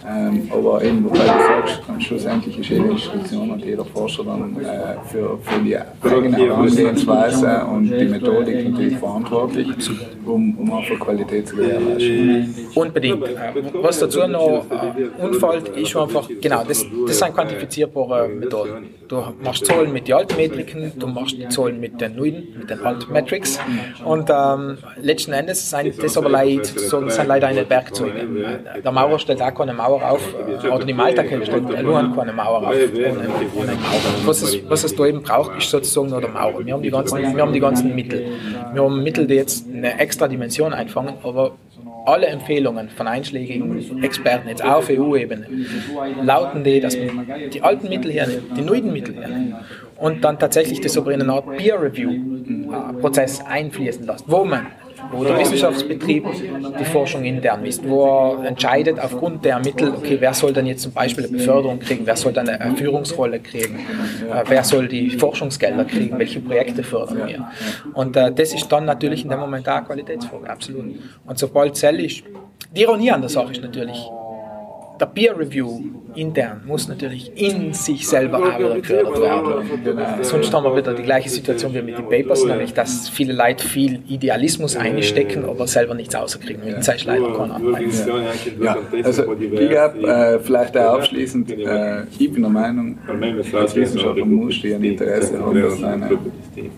[0.07, 4.95] Ähm, aber eben, wobei du sagst, schlussendlich ist jede Institution und jeder Forscher dann äh,
[5.09, 9.67] für, für die eigene Herangehensweise und die Methodik natürlich verantwortlich,
[10.25, 12.55] um, um einfach Qualität zu gewährleisten.
[12.75, 13.27] Unbedingt.
[13.27, 18.89] Äh, Was dazu noch äh, unfällt, ist einfach, genau, das, das sind quantifizierbare Methoden.
[19.07, 23.59] Du machst Zahlen mit den Altmetriken, du machst Zahlen mit den neuen, mit den Altmetrics
[24.03, 28.27] und ähm, letzten Endes sind das aber leid, sozusagen, sind leider eine Werkzeuge.
[28.83, 32.67] Der Maurer stellt auch keine Mauer auf, äh, oder die Malterkette stellt nur keine Mauer
[32.67, 34.01] auf, ohne, Mauer.
[34.25, 36.65] Was es, was es da eben braucht, ist sozusagen nur der Mauer.
[36.65, 38.25] Wir haben die ganzen, wir haben die ganzen Mittel.
[38.73, 41.53] Wir haben Mittel, die jetzt eine extra Dimension einfangen, aber
[42.05, 45.47] alle Empfehlungen von einschlägigen Experten, jetzt auf EU-Ebene,
[46.21, 49.55] lauten die, dass man die alten Mittel hernimmt, die neuen Mittel hernimmt
[49.97, 54.67] und dann tatsächlich das aber in eine Art Peer-Review-Prozess einfließen lässt, wo man
[55.15, 56.25] wo der Wissenschaftsbetrieb
[56.79, 60.83] die Forschung intern misst, wo er entscheidet aufgrund der Mittel, okay, wer soll dann jetzt
[60.83, 63.79] zum Beispiel eine Beförderung kriegen, wer soll dann eine Führungsrolle kriegen,
[64.31, 67.47] äh, wer soll die Forschungsgelder kriegen, welche Projekte fördern wir.
[67.93, 70.85] Und äh, das ist dann natürlich in dem Moment auch eine Qualitätsfrage, absolut.
[71.25, 72.23] Und sobald Zell ist,
[72.75, 73.97] die Ironie an der Sache ist natürlich,
[74.99, 75.81] der Peer Review
[76.15, 79.97] intern muss natürlich in sich selber auch wieder gefördert werden.
[79.97, 83.33] Äh, sonst haben wir wieder die gleiche Situation wie mit den Papers, nämlich dass viele
[83.33, 86.63] Leute viel Idealismus einstecken, aber selber nichts rauskriegen.
[86.63, 88.07] Und das ist leider kein Anreiz.
[88.61, 92.97] Ja, also ich glaube, äh, vielleicht auch abschließend, äh, ich bin der Meinung,
[93.53, 96.09] als Wissenschaftler musst du ja ein Interesse haben, dass eine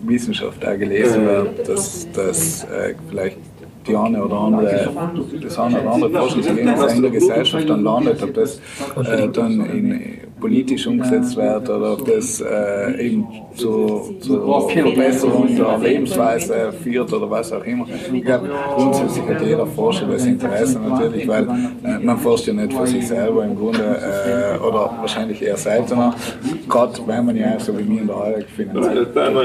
[0.02, 3.38] Wissenschaft auch gelesen wird, dass, dass äh, vielleicht
[3.88, 4.90] die eine oder andere,
[5.42, 8.60] das eine oder andere Forschungsergebnis in der Gesellschaft dann landet, ob das
[8.96, 15.78] äh, dann in, politisch umgesetzt wird oder ob das äh, eben zu, zur Verbesserung der
[15.78, 17.86] Lebensweise führt oder was auch immer.
[18.12, 21.44] Ich glaube, grundsätzlich hat jeder Forscher das Interesse natürlich, weil
[21.84, 26.14] äh, man forscht ja nicht für sich selber im Grunde äh, oder wahrscheinlich eher seltener.
[26.68, 28.16] Gerade wenn man ja so wie mir in der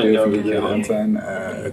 [0.02, 1.20] die öffentliche Hand sein,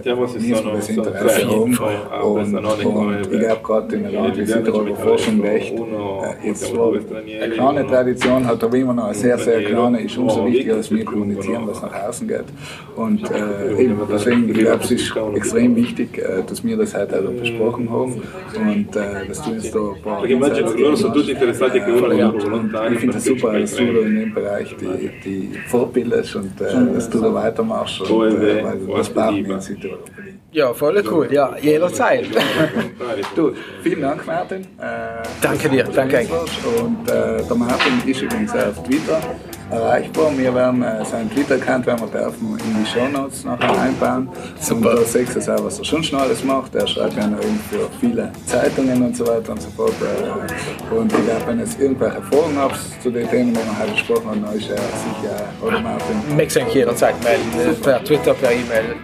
[0.03, 1.77] äh, muss man das Interesse haben.
[2.23, 4.03] Und, und ich glaube gerade in
[4.35, 9.37] der Südtiroler Forschung recht, äh, jetzt eine kleine Tradition hat, aber immer noch eine sehr,
[9.37, 12.45] sehr kleine ist, umso wichtiger, dass wir kommunizieren, was nach außen geht.
[12.95, 17.19] Und äh, eben, deswegen, ich glaube, es ist extrem wichtig, äh, dass wir das heute
[17.19, 18.21] auch besprochen haben
[18.55, 20.47] und äh, dass du uns da ein paar uno
[22.71, 26.61] Äh, ich finde es super, dass du da in dem Bereich die, die Vorbilder und
[26.61, 28.01] äh, dass du da weitermachst.
[28.01, 28.63] Und, äh,
[28.95, 29.99] das brauchen wir in Südtirol.
[30.53, 31.27] Ja, voll cool.
[31.31, 32.25] Ja, jederzeit.
[33.35, 34.61] Du, vielen Dank, Martin.
[34.61, 36.27] Äh, Danke dir, danke.
[36.81, 39.00] Und äh, der Martin ist übrigens auf Twitter
[39.71, 40.37] erreichbar.
[40.37, 44.29] Wir werden äh, seinen Twitter-Account werden wir dürfen in die Shownotes nachher einbauen.
[44.59, 44.91] Super.
[44.91, 46.75] Und da siehst du auch, was er schon schon alles macht.
[46.75, 49.93] Er schreibt ja noch für viele Zeitungen und so weiter und so fort.
[50.01, 53.79] Äh, und ich glaube, wenn ihr jetzt irgendwelche Fragen habt zu den Themen, die wir
[53.79, 56.35] heute besprochen haben, dann ist er sicher, oder Martin?
[56.35, 57.81] Mich eigentlich jederzeit melden.
[57.81, 58.95] Per Twitter, per E-Mail.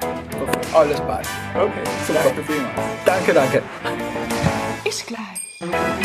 [0.73, 1.29] Alles passt.
[1.55, 1.71] Okay,
[2.05, 2.19] super.
[2.23, 2.71] Danke vielmals.
[3.05, 3.61] Danke, danke.
[4.85, 5.96] Ist gleich.